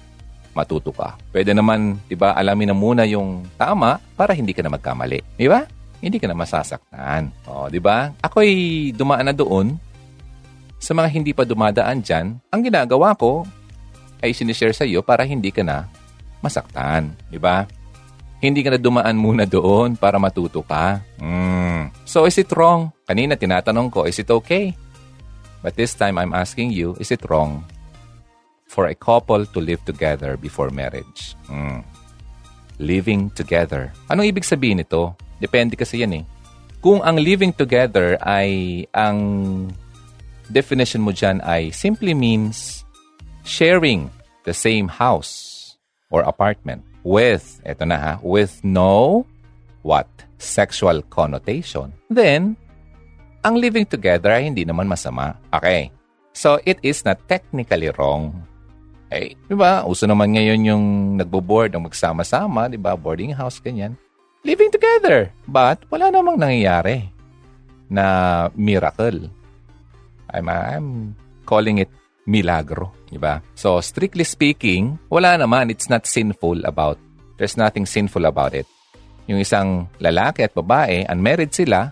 [0.55, 1.17] matuto ka?
[1.33, 5.19] Pwede naman, di ba, alamin na muna yung tama para hindi ka na magkamali.
[5.35, 5.65] Di ba?
[5.99, 7.33] Hindi ka na masasaktan.
[7.47, 8.11] O, di ba?
[8.21, 9.75] Ako'y dumaan na doon.
[10.83, 13.47] Sa mga hindi pa dumadaan dyan, ang ginagawa ko
[14.19, 15.87] ay sinishare sa iyo para hindi ka na
[16.43, 17.15] masaktan.
[17.31, 17.63] Di ba?
[18.43, 20.99] Hindi ka na dumaan muna doon para matuto ka.
[21.23, 21.87] Mm.
[22.03, 22.91] So is it wrong?
[23.07, 24.75] Kanina tinatanong ko, is it okay?
[25.63, 27.63] But this time I'm asking you, is it wrong
[28.67, 31.39] for a couple to live together before marriage?
[31.47, 31.87] Mm.
[32.83, 33.95] Living together.
[34.11, 35.15] Anong ibig sabihin nito?
[35.39, 36.23] Depende kasi yan eh.
[36.83, 39.23] Kung ang living together ay ang
[40.51, 42.83] definition mo dyan ay simply means
[43.43, 44.09] sharing
[44.43, 45.75] the same house
[46.11, 49.23] or apartment with, eto na ha, with no,
[49.83, 50.07] what?
[50.39, 51.91] Sexual connotation.
[52.11, 52.55] Then,
[53.43, 55.35] ang living together ay hindi naman masama.
[55.51, 55.91] Okay.
[56.33, 58.33] So, it is not technically wrong.
[59.13, 59.85] Eh, di ba?
[59.85, 60.85] Uso naman ngayon yung
[61.21, 62.97] nagbo-board, ang magsama-sama, di ba?
[62.97, 63.93] Boarding house, ganyan.
[64.41, 65.29] Living together.
[65.45, 67.13] But, wala namang nangyayari
[67.93, 69.29] na miracle.
[70.31, 70.87] I'm, I'm
[71.43, 71.91] calling it
[72.23, 73.43] milagro, di ba?
[73.55, 76.95] So, strictly speaking, wala naman, it's not sinful about,
[77.35, 78.67] there's nothing sinful about it.
[79.27, 81.91] Yung isang lalaki at babae, unmarried sila,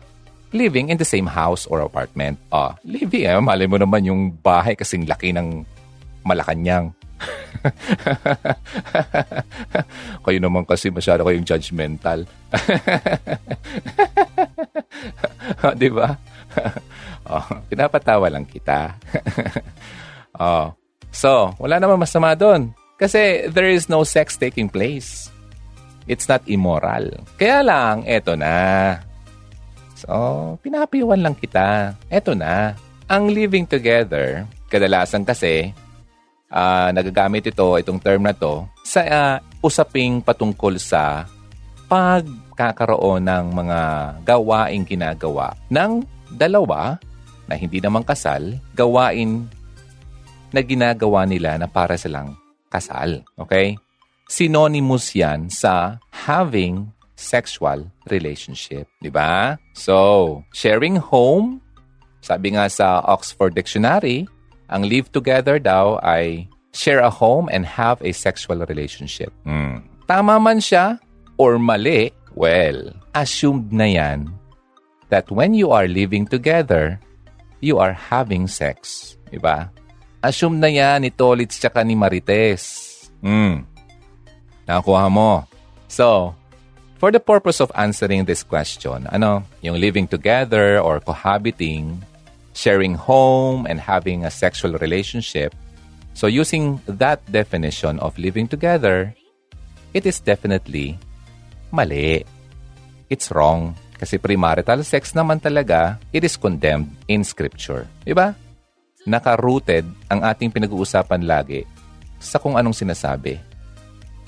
[0.51, 2.39] living in the same house or apartment.
[2.51, 5.63] Ah, living, eh, malay mo naman yung bahay kasing laki ng
[6.21, 6.93] Malacanang.
[10.25, 12.25] kayo naman kasi masyado kayong judgmental.
[15.81, 16.17] di ba?
[17.31, 18.95] oh, pinapatawa lang kita.
[20.41, 20.73] Oh.
[21.11, 22.71] So, wala naman masama doon.
[22.95, 25.27] Kasi there is no sex taking place.
[26.07, 27.13] It's not immoral.
[27.35, 28.97] Kaya lang, eto na.
[29.93, 30.07] So,
[30.63, 31.93] pinapiwan lang kita.
[32.07, 32.73] Eto na.
[33.11, 35.75] Ang living together, kadalasan kasi,
[36.47, 41.27] uh, nagagamit ito, itong term na to, sa uh, usaping patungkol sa
[41.91, 43.79] pagkakaroon ng mga
[44.23, 46.95] gawaing ginagawa ng dalawa
[47.51, 49.51] na hindi naman kasal, gawain
[50.55, 52.39] na ginagawa nila na para silang
[52.71, 53.27] kasal.
[53.35, 53.75] Okay?
[54.31, 58.87] Synonymous yan sa having sexual relationship.
[59.03, 59.59] Di ba?
[59.75, 61.59] So, sharing home,
[62.23, 64.31] sabi nga sa Oxford Dictionary,
[64.71, 69.35] ang live together daw ay share a home and have a sexual relationship.
[69.43, 69.83] Hmm.
[70.07, 71.03] Tama man siya
[71.35, 74.31] or mali, well, assumed na yan
[75.11, 76.95] that when you are living together,
[77.61, 79.15] you are having sex.
[79.31, 79.69] Diba?
[80.21, 82.89] Assume na yan ni Tolitz tsaka ni Marites.
[83.21, 83.63] Hmm.
[84.67, 85.45] Nakakuha mo.
[85.87, 86.35] So,
[87.01, 92.01] for the purpose of answering this question, ano, yung living together or cohabiting,
[92.53, 95.55] sharing home and having a sexual relationship,
[96.13, 99.13] so using that definition of living together,
[99.93, 100.97] it is definitely
[101.73, 102.25] mali.
[103.09, 103.75] It's wrong.
[104.01, 107.85] Kasi premarital sex naman talaga, it is condemned in Scripture.
[108.01, 108.33] Diba?
[109.05, 111.65] naka-rooted ang ating pinag-uusapan lagi
[112.21, 113.41] sa kung anong sinasabi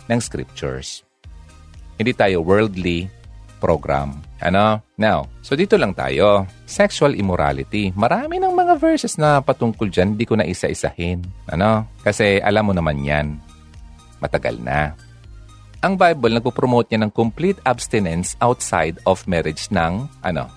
[0.09, 1.05] ng scriptures.
[2.01, 3.05] Hindi tayo worldly
[3.61, 4.19] program.
[4.41, 4.81] Ano?
[4.99, 6.49] Now, so dito lang tayo.
[6.67, 7.93] Sexual immorality.
[7.93, 11.23] Marami ng mga verses na patungkol dyan, hindi ko na isa-isahin.
[11.47, 11.87] Ano?
[12.01, 13.37] Kasi alam mo naman yan.
[14.19, 14.97] Matagal na.
[15.83, 20.47] Ang Bible nagpo-promote niya ng complete abstinence outside of marriage ng ano?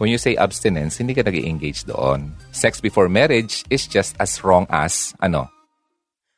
[0.00, 2.32] When you say abstinence, hindi ka nag engage doon.
[2.48, 5.52] Sex before marriage is just as wrong as, ano,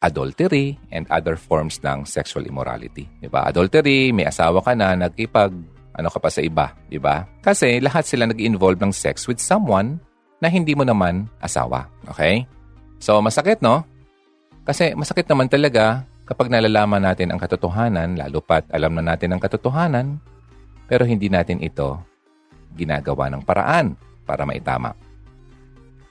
[0.03, 3.07] adultery and other forms ng sexual immorality.
[3.23, 3.47] Diba?
[3.47, 5.55] Adultery, may asawa ka na, nagkipag,
[5.95, 6.75] ano ka pa sa iba.
[6.91, 7.23] Diba?
[7.39, 10.03] Kasi lahat sila nag-involve ng sex with someone
[10.43, 11.87] na hindi mo naman asawa.
[12.11, 12.51] Okay?
[12.99, 13.87] So, masakit, no?
[14.67, 19.41] Kasi masakit naman talaga kapag nalalaman natin ang katotohanan, lalo pat alam na natin ang
[19.41, 20.19] katotohanan,
[20.91, 22.03] pero hindi natin ito
[22.75, 23.95] ginagawa ng paraan
[24.27, 24.93] para maitama.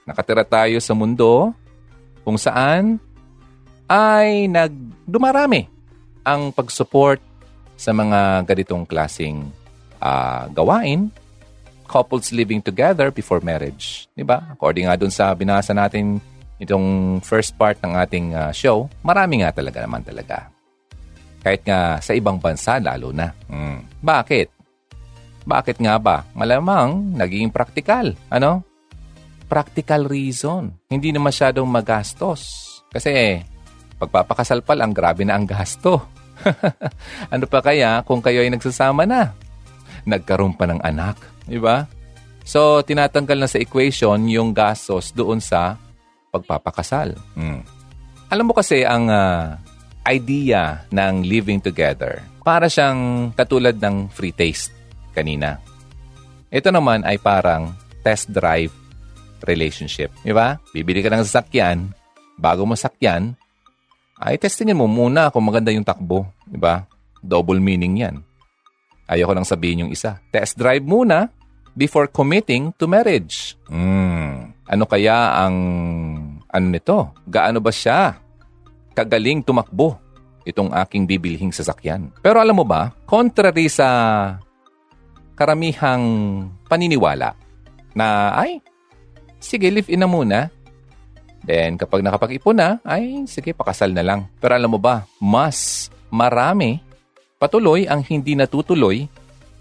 [0.08, 1.52] Nakatira tayo sa mundo
[2.24, 2.98] kung saan
[3.86, 5.68] ay nagdumarami
[6.26, 7.22] ang pag-support
[7.78, 9.46] sa mga ganitong klasing
[10.00, 11.12] uh, gawain,
[11.86, 14.10] couples living together before marriage.
[14.16, 14.42] Di ba?
[14.56, 16.18] According nga dun sa binasa natin
[16.60, 20.48] itong first part ng ating uh, show, marami nga talaga naman talaga.
[21.44, 23.30] Kahit nga sa ibang bansa lalo na.
[23.46, 23.86] Hmm.
[24.02, 24.48] Bakit?
[25.46, 26.26] Bakit nga ba?
[26.34, 28.18] Malamang naging praktikal.
[28.32, 28.66] Ano?
[29.46, 30.74] Practical reason.
[30.90, 32.66] Hindi na masyadong magastos.
[32.90, 33.38] Kasi
[34.02, 36.02] pagpapakasal pa lang, grabe na ang gasto.
[37.34, 39.30] ano pa kaya kung kayo ay nagsasama na?
[40.02, 41.14] Nagkaroon pa ng anak,
[41.46, 41.86] di ba?
[42.46, 45.78] So, tinatanggal na sa equation yung gastos doon sa
[46.36, 47.16] pagpapakasal.
[47.34, 47.64] Hmm.
[48.28, 49.56] Alam mo kasi ang uh,
[50.06, 54.70] idea ng living together, para siyang katulad ng free taste
[55.10, 55.58] kanina.
[56.46, 57.74] Ito naman ay parang
[58.06, 58.70] test drive
[59.42, 60.14] relationship.
[60.22, 60.54] Di ba?
[60.70, 61.90] Bibili ka ng sasakyan,
[62.38, 63.34] bago mo sakyan,
[64.22, 66.22] ay testingin mo muna kung maganda yung takbo.
[66.46, 66.86] Di ba?
[67.18, 68.22] Double meaning yan.
[69.10, 70.22] Ayoko lang sabihin yung isa.
[70.30, 71.26] Test drive muna
[71.74, 73.58] before committing to marriage.
[73.66, 74.54] Hmm.
[74.70, 75.56] Ano kaya ang
[76.56, 77.12] ano nito?
[77.28, 78.16] Gaano ba siya
[78.96, 80.00] kagaling tumakbo
[80.48, 82.08] itong aking bibilhing sasakyan?
[82.24, 83.88] Pero alam mo ba, contrary sa
[85.36, 86.04] karamihang
[86.64, 87.36] paniniwala
[87.92, 88.64] na ay,
[89.36, 90.48] sige, live-in na muna
[91.46, 94.26] Then kapag nakapag-ipon na, ay sige, pakasal na lang.
[94.42, 96.82] Pero alam mo ba, mas marami
[97.38, 99.06] patuloy ang hindi natutuloy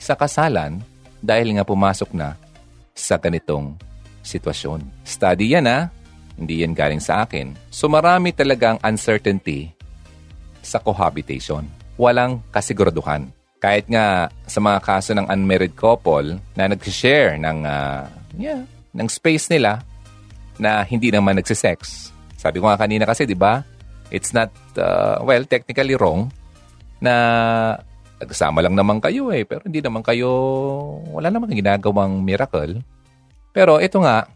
[0.01, 0.81] sa kasalan
[1.21, 2.34] dahil nga pumasok na
[2.97, 3.77] sa ganitong
[4.25, 4.81] sitwasyon.
[5.05, 5.93] Study yan ha,
[6.36, 7.56] hindi yan galing sa akin.
[7.71, 9.71] So marami talagang uncertainty
[10.60, 11.67] sa cohabitation.
[11.95, 13.32] Walang kasiguraduhan.
[13.63, 18.04] Kahit nga sa mga kaso ng unmarried couple na nag-share ng, uh,
[18.36, 18.62] yeah,
[18.93, 19.82] ng space nila,
[20.56, 22.12] na hindi naman nagsisex.
[22.39, 23.63] Sabi ko nga kanina kasi, di ba?
[24.12, 26.32] It's not, uh, well, technically wrong
[27.02, 27.13] na
[28.21, 29.43] nagsama lang naman kayo eh.
[29.43, 30.30] Pero hindi naman kayo,
[31.12, 32.80] wala naman ginagawang miracle.
[33.52, 34.28] Pero ito nga,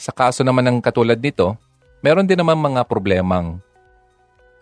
[0.00, 1.60] sa kaso naman ng katulad nito,
[2.00, 3.60] meron din naman mga problemang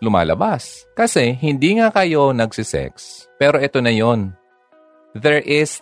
[0.03, 0.83] lumalabas.
[0.91, 3.23] Kasi hindi nga kayo nagsisex.
[3.39, 4.35] Pero ito na yon.
[5.15, 5.79] There is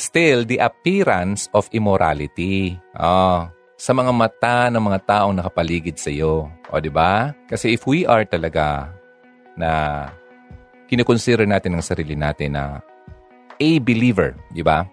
[0.00, 2.80] still the appearance of immorality.
[2.96, 3.44] Oh,
[3.76, 6.48] sa mga mata ng mga taong nakapaligid sa iyo.
[6.72, 7.36] O di ba?
[7.44, 8.88] Kasi if we are talaga
[9.52, 10.08] na
[10.88, 12.80] kinukonsider natin ang sarili natin na
[13.60, 14.88] a believer, di ba?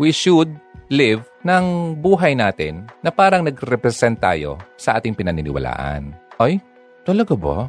[0.00, 0.48] We should
[0.88, 6.12] live ng buhay natin na parang nag-represent tayo sa ating pinaniniwalaan.
[6.36, 6.60] Ay,
[7.04, 7.68] talaga ba?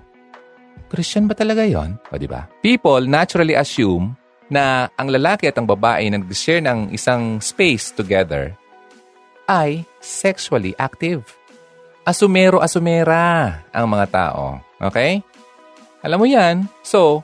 [0.92, 1.96] Christian ba talaga yon?
[2.12, 2.52] O di ba?
[2.60, 4.12] People naturally assume
[4.52, 8.52] na ang lalaki at ang babae na nag-share ng isang space together
[9.48, 11.24] ay sexually active.
[12.04, 14.60] Asumero-asumera ang mga tao.
[14.84, 15.24] Okay?
[16.04, 16.68] Alam mo yan?
[16.84, 17.24] So,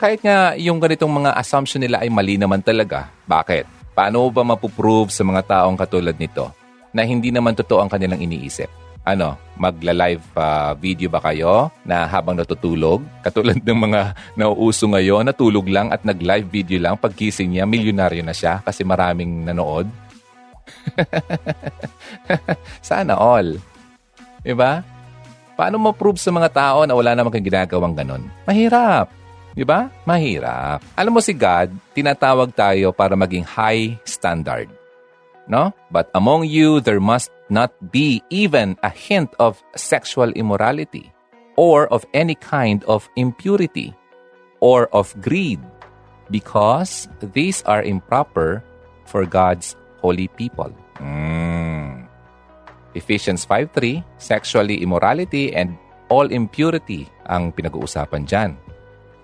[0.00, 3.75] kahit nga yung ganitong mga assumption nila ay mali naman talaga, bakit?
[3.96, 6.52] Paano ba mapuprove sa mga taong katulad nito
[6.92, 8.68] na hindi naman totoo ang kanilang iniisip?
[9.08, 13.00] Ano, magla-live uh, video ba kayo na habang natutulog?
[13.24, 17.00] Katulad ng mga nauuso ngayon, natulog lang at nag-live video lang.
[17.00, 19.88] Pagkising niya, milyonaryo na siya kasi maraming nanood.
[22.84, 23.56] Sana all.
[24.44, 24.84] Diba?
[25.56, 28.28] Paano mo prove sa mga tao na wala namang ginagawang ganon?
[28.44, 29.08] Mahirap.
[29.56, 29.88] Diba?
[30.04, 30.84] Mahirap.
[30.92, 34.68] Alam mo si God, tinatawag tayo para maging high standard.
[35.48, 35.72] No?
[35.88, 41.08] But among you, there must not be even a hint of sexual immorality
[41.56, 43.96] or of any kind of impurity
[44.60, 45.64] or of greed
[46.28, 48.60] because these are improper
[49.08, 49.72] for God's
[50.04, 50.68] holy people.
[51.00, 52.04] Mm.
[52.92, 55.80] Ephesians 5.3, sexually immorality and
[56.12, 58.65] all impurity ang pinag-uusapan dyan.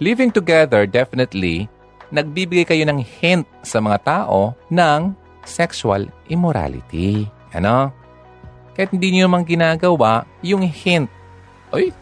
[0.02, 1.70] Living together, definitely,
[2.10, 5.14] nagbibigay kayo ng hint sa mga tao ng
[5.46, 7.30] sexual immorality.
[7.54, 7.94] Ano?
[8.74, 11.06] Kahit hindi nyo naman ginagawa, yung hint,
[11.70, 11.94] ay,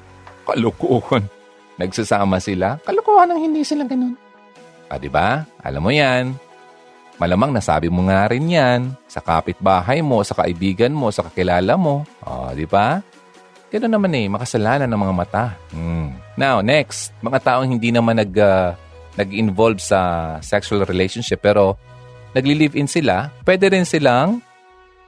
[0.49, 1.29] kalukuhan.
[1.77, 4.17] Nagsasama sila, kalukuhan ang hindi sila ganun.
[4.89, 5.45] Ah, di ba?
[5.61, 6.33] Alam mo yan.
[7.21, 12.09] Malamang nasabi mo nga rin yan sa kapitbahay mo, sa kaibigan mo, sa kakilala mo.
[12.25, 13.05] O, oh, di ba?
[13.71, 15.45] Ganun naman eh, makasalanan ng mga mata.
[15.71, 16.19] Hmm.
[16.35, 18.75] Now, next, mga taong hindi naman nag, uh,
[19.15, 21.79] nag-involve sa sexual relationship pero
[22.35, 24.43] nagli-live-in sila, pwede rin silang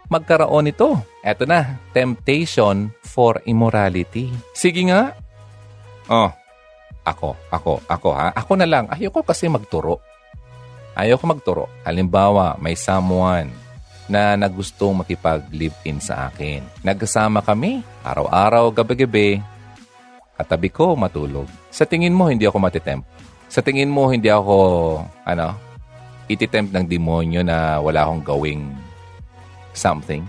[0.07, 0.95] magkaroon ito.
[1.27, 4.31] Eto na, temptation for immorality.
[4.55, 5.15] Sige nga.
[6.07, 6.31] Oh,
[7.03, 8.31] ako, ako, ako ha.
[8.35, 8.87] Ako na lang.
[8.91, 9.99] Ayoko kasi magturo.
[10.95, 11.65] Ayoko magturo.
[11.83, 13.62] Halimbawa, may someone
[14.13, 16.61] na nagustong makipag-live-in sa akin.
[16.85, 19.41] Nagkasama kami, araw-araw, gabi-gabi,
[20.37, 21.49] katabi ko matulog.
[21.73, 23.09] Sa tingin mo, hindi ako matitempt.
[23.49, 24.57] Sa tingin mo, hindi ako,
[25.25, 25.57] ano,
[26.29, 28.69] ititempt ng demonyo na wala akong gawing
[29.73, 30.29] something.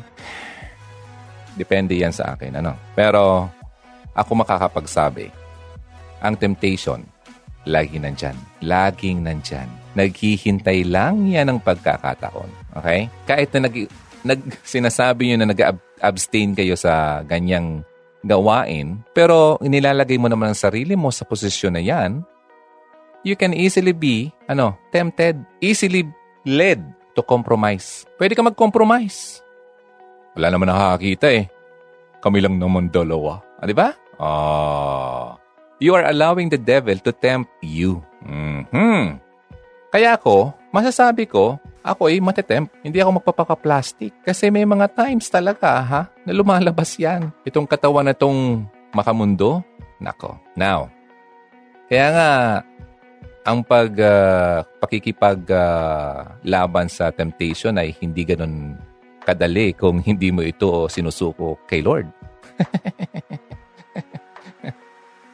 [1.59, 2.79] Depende yan sa akin, ano.
[2.95, 3.51] Pero,
[4.15, 5.27] ako makakapagsabi,
[6.23, 7.03] ang temptation,
[7.67, 8.39] lagi nandyan.
[8.63, 9.82] Laging nandyan.
[9.93, 12.49] Naghihintay lang yan ng pagkakataon.
[12.81, 13.09] Okay?
[13.29, 13.75] Kahit na nag,
[14.25, 17.85] nag, sinasabi nyo na nag-abstain kayo sa ganyang
[18.23, 22.23] gawain, pero inilalagay mo naman ang sarili mo sa posisyon na yan,
[23.21, 26.07] you can easily be, ano, tempted, easily
[26.47, 26.81] led
[27.13, 28.07] to compromise.
[28.17, 29.43] Pwede ka mag-compromise.
[30.33, 31.45] Wala naman nakakakita eh.
[32.23, 33.43] Kami lang naman dalawa.
[33.61, 33.93] Ah, di ba?
[34.17, 35.37] Ah.
[35.83, 37.99] You are allowing the devil to tempt you.
[38.23, 39.19] Mm-hmm.
[39.93, 42.73] Kaya ako, masasabi ko, ako ay matetempt.
[42.81, 44.25] Hindi ako magpapaka-plastic.
[44.25, 47.29] Kasi may mga times talaga, ha, na lumalabas yan.
[47.45, 49.61] Itong katawan na itong makamundo.
[50.01, 50.33] Nako.
[50.57, 50.89] Now,
[51.85, 52.31] kaya nga,
[53.45, 58.73] ang pag uh, pakikipag uh, laban sa temptation ay hindi ganun
[59.21, 62.09] kadali kung hindi mo ito sinusuko kay Lord.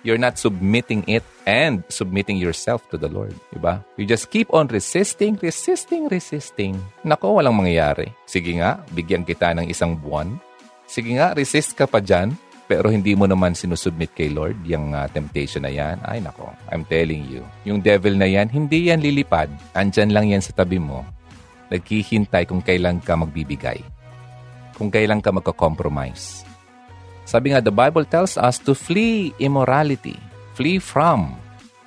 [0.10, 3.38] You're not submitting it and submitting yourself to the Lord.
[3.54, 3.86] Diba?
[3.94, 6.82] You just keep on resisting, resisting, resisting.
[7.06, 8.10] Nako, walang mangyayari.
[8.26, 10.42] Sige nga, bigyan kita ng isang buwan.
[10.90, 12.34] Sige nga, resist ka pa dyan
[12.66, 16.86] pero hindi mo naman sinusubmit kay Lord yung uh, temptation na yan, ay nako, I'm
[16.90, 19.50] telling you, yung devil na yan, hindi yan lilipad.
[19.78, 21.06] Andyan lang yan sa tabi mo.
[21.70, 23.82] Naghihintay kung kailan ka magbibigay.
[24.74, 26.49] Kung kailan ka magka-compromise.
[27.30, 30.18] Sabi nga, the Bible tells us to flee immorality.
[30.58, 31.38] Flee from.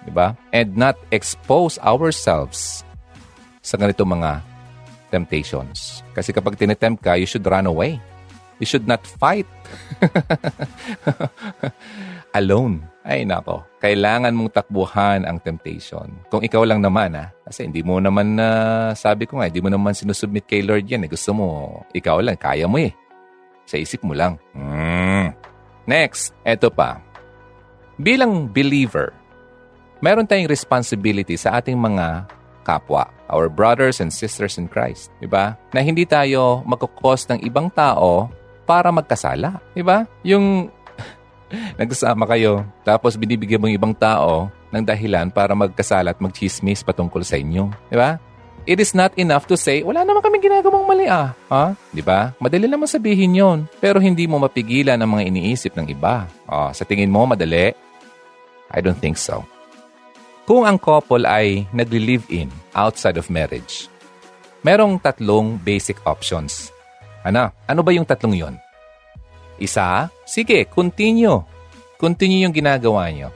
[0.07, 0.39] Diba?
[0.55, 2.87] And not expose ourselves
[3.59, 4.39] sa ganito mga
[5.11, 6.07] temptations.
[6.15, 7.99] Kasi kapag tinetempt ka, you should run away.
[8.63, 9.51] You should not fight
[12.39, 12.87] alone.
[13.03, 16.07] Ay nako, kailangan mong takbuhan ang temptation.
[16.31, 19.59] Kung ikaw lang naman ha, kasi hindi mo naman na, uh, sabi ko nga, hindi
[19.59, 21.03] mo naman sinusubmit kay Lord yan.
[21.03, 21.11] Eh.
[21.11, 21.47] Gusto mo,
[21.91, 22.95] ikaw lang, kaya mo eh.
[23.67, 24.37] Sa isip mo lang.
[24.53, 25.35] Mm.
[25.87, 27.03] Next, eto pa.
[27.99, 29.11] Bilang believer,
[30.03, 32.27] meron tayong responsibility sa ating mga
[32.63, 35.11] kapwa, our brothers and sisters in Christ.
[35.19, 35.59] Diba?
[35.75, 38.31] Na hindi tayo magkukos ng ibang tao
[38.65, 39.59] para magkasala.
[39.75, 40.07] Di ba?
[40.23, 40.71] Yung
[41.79, 47.37] nagsasama kayo, tapos binibigyan mo ibang tao ng dahilan para magkasala at magchismis patungkol sa
[47.37, 47.69] inyo.
[47.93, 48.17] Di ba?
[48.63, 51.35] It is not enough to say, wala naman kami ginagawang mali ah.
[51.51, 51.75] Ha?
[51.91, 52.31] Di ba?
[52.39, 56.31] Madali naman sabihin yon, pero hindi mo mapigilan ang mga iniisip ng iba.
[56.47, 57.75] Oh, sa tingin mo, madali?
[58.71, 59.43] I don't think so.
[60.47, 63.91] Kung ang couple ay nagli-live-in outside of marriage,
[64.63, 66.73] merong tatlong basic options
[67.23, 67.55] ano?
[67.71, 68.55] Ano ba yung tatlong yon?
[69.63, 71.39] Isa, sige, continue.
[71.99, 73.31] Continue yung ginagawa nyo.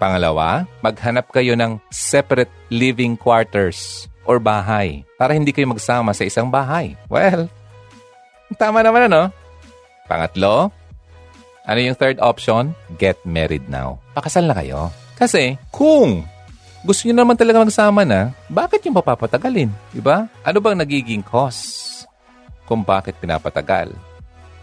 [0.00, 6.48] Pangalawa, maghanap kayo ng separate living quarters or bahay para hindi kayo magsama sa isang
[6.48, 6.94] bahay.
[7.06, 7.48] Well,
[8.58, 9.30] tama naman ano?
[10.06, 10.70] Pangatlo,
[11.66, 12.74] ano yung third option?
[12.98, 14.02] Get married now.
[14.12, 14.90] Pakasal na kayo.
[15.14, 16.26] Kasi kung
[16.82, 19.70] gusto niyo naman talaga magsama na, bakit yung papapatagalin?
[19.94, 20.26] Diba?
[20.42, 21.92] Ano bang nagiging cause?
[22.72, 23.92] kung bakit pinapatagal.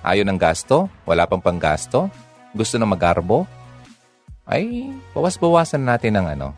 [0.02, 0.90] Ayaw ng gasto?
[1.06, 2.10] Wala pang panggasto?
[2.56, 3.46] Gusto na magarbo?
[4.50, 6.58] Ay, bawas-bawasan natin ng ano,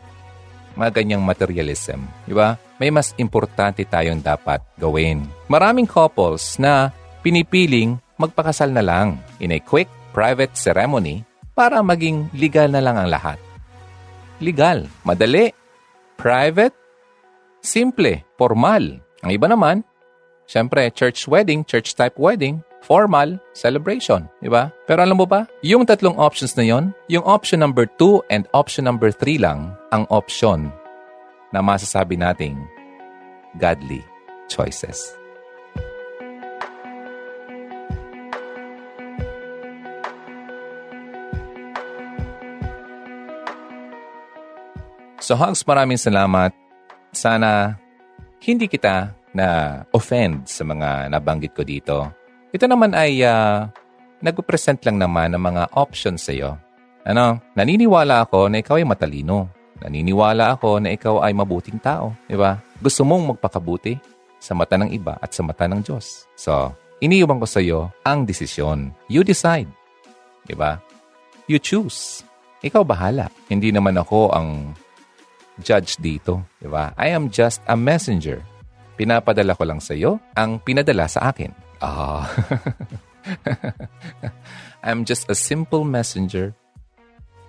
[0.74, 2.04] mga ganyang materialism.
[2.26, 2.56] Di ba?
[2.76, 5.24] May mas importante tayong dapat gawin.
[5.46, 6.90] Maraming couples na
[7.22, 13.08] pinipiling magpakasal na lang in a quick private ceremony para maging legal na lang ang
[13.08, 13.38] lahat.
[14.42, 15.54] Legal, madali,
[16.18, 16.74] private,
[17.62, 18.98] simple, formal.
[19.22, 19.86] Ang iba naman,
[20.52, 24.68] Siyempre, church wedding, church type wedding, formal celebration, di ba?
[24.90, 28.84] Pero alam mo ba, yung tatlong options na yon, yung option number 2 and option
[28.84, 30.68] number 3 lang ang option
[31.54, 32.58] na masasabi nating
[33.56, 34.02] godly
[34.50, 35.14] choices.
[45.22, 46.50] So Hugs, maraming salamat.
[47.14, 47.78] Sana
[48.42, 52.21] hindi kita na offend sa mga nabanggit ko dito.
[52.52, 53.64] Ito naman ay uh,
[54.20, 56.60] nagpo-present lang naman ng mga options sa iyo.
[57.08, 59.48] Ano, naniniwala ako na ikaw ay matalino.
[59.80, 62.12] Naniniwala ako na ikaw ay mabuting tao.
[62.28, 62.60] Di ba?
[62.76, 63.96] Gusto mong magpakabuti
[64.36, 66.28] sa mata ng iba at sa mata ng Diyos.
[66.36, 68.92] So, iniiwan ko sa iyo ang desisyon.
[69.08, 69.72] You decide.
[70.44, 70.76] Di ba?
[71.48, 72.20] You choose.
[72.60, 73.32] Ikaw bahala.
[73.48, 74.76] Hindi naman ako ang
[75.64, 76.44] judge dito.
[76.60, 76.92] Di ba?
[77.00, 78.44] I am just a messenger.
[79.00, 81.61] Pinapadala ko lang sa iyo ang pinadala sa akin.
[81.82, 82.30] Ah.
[84.86, 86.54] I'm just a simple messenger.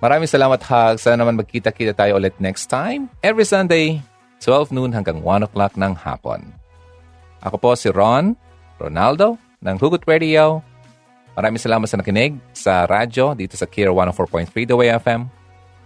[0.01, 0.99] Maraming salamat, Hag.
[0.99, 3.07] Sana naman magkita-kita tayo ulit next time.
[3.23, 4.03] Every Sunday,
[4.43, 6.43] 12 noon hanggang 1 o'clock ng hapon.
[7.39, 8.35] Ako po si Ron
[8.81, 10.59] Ronaldo ng Hugot Radio.
[11.39, 15.31] Maraming salamat sa nakinig sa radyo dito sa Kira 104.3 The Way FM.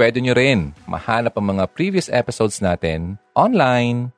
[0.01, 4.09] Pwede nyo rin mahanap ang mga previous episodes natin online.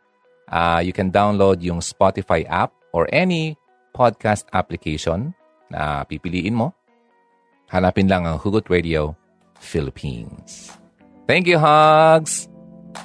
[0.48, 3.59] Uh, you can download yung Spotify app or any
[3.92, 5.34] podcast application
[5.70, 6.74] na pipiliin mo.
[7.70, 9.14] Hanapin lang ang Hugot Radio
[9.62, 10.74] Philippines.
[11.30, 12.50] Thank you, Hogs!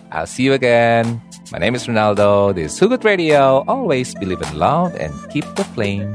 [0.08, 1.20] I'll see you again.
[1.52, 2.54] My name is Ronaldo.
[2.56, 3.60] This is Hugot Radio.
[3.68, 6.08] Always believe in love and keep the flame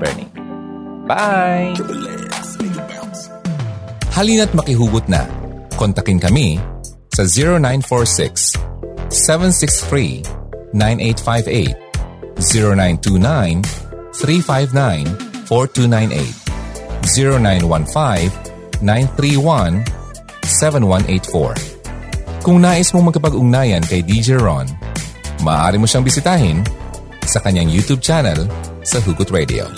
[0.00, 0.32] burning.
[1.04, 1.76] Bye!
[4.16, 5.28] Halina't makihugot na.
[5.76, 6.56] Kontakin kami
[7.12, 8.56] sa 0946
[9.12, 10.24] 763
[10.72, 11.76] 9858
[12.40, 16.50] 0929 359 4298
[17.06, 18.50] 0915
[18.82, 19.84] 931
[20.46, 21.80] 7184
[22.40, 24.64] Kung nais mong magkapag-ugnayan kay DJ Ron,
[25.44, 26.64] maaari mo siyang bisitahin
[27.20, 28.48] sa kanyang YouTube channel
[28.80, 29.68] sa Hugot Radio.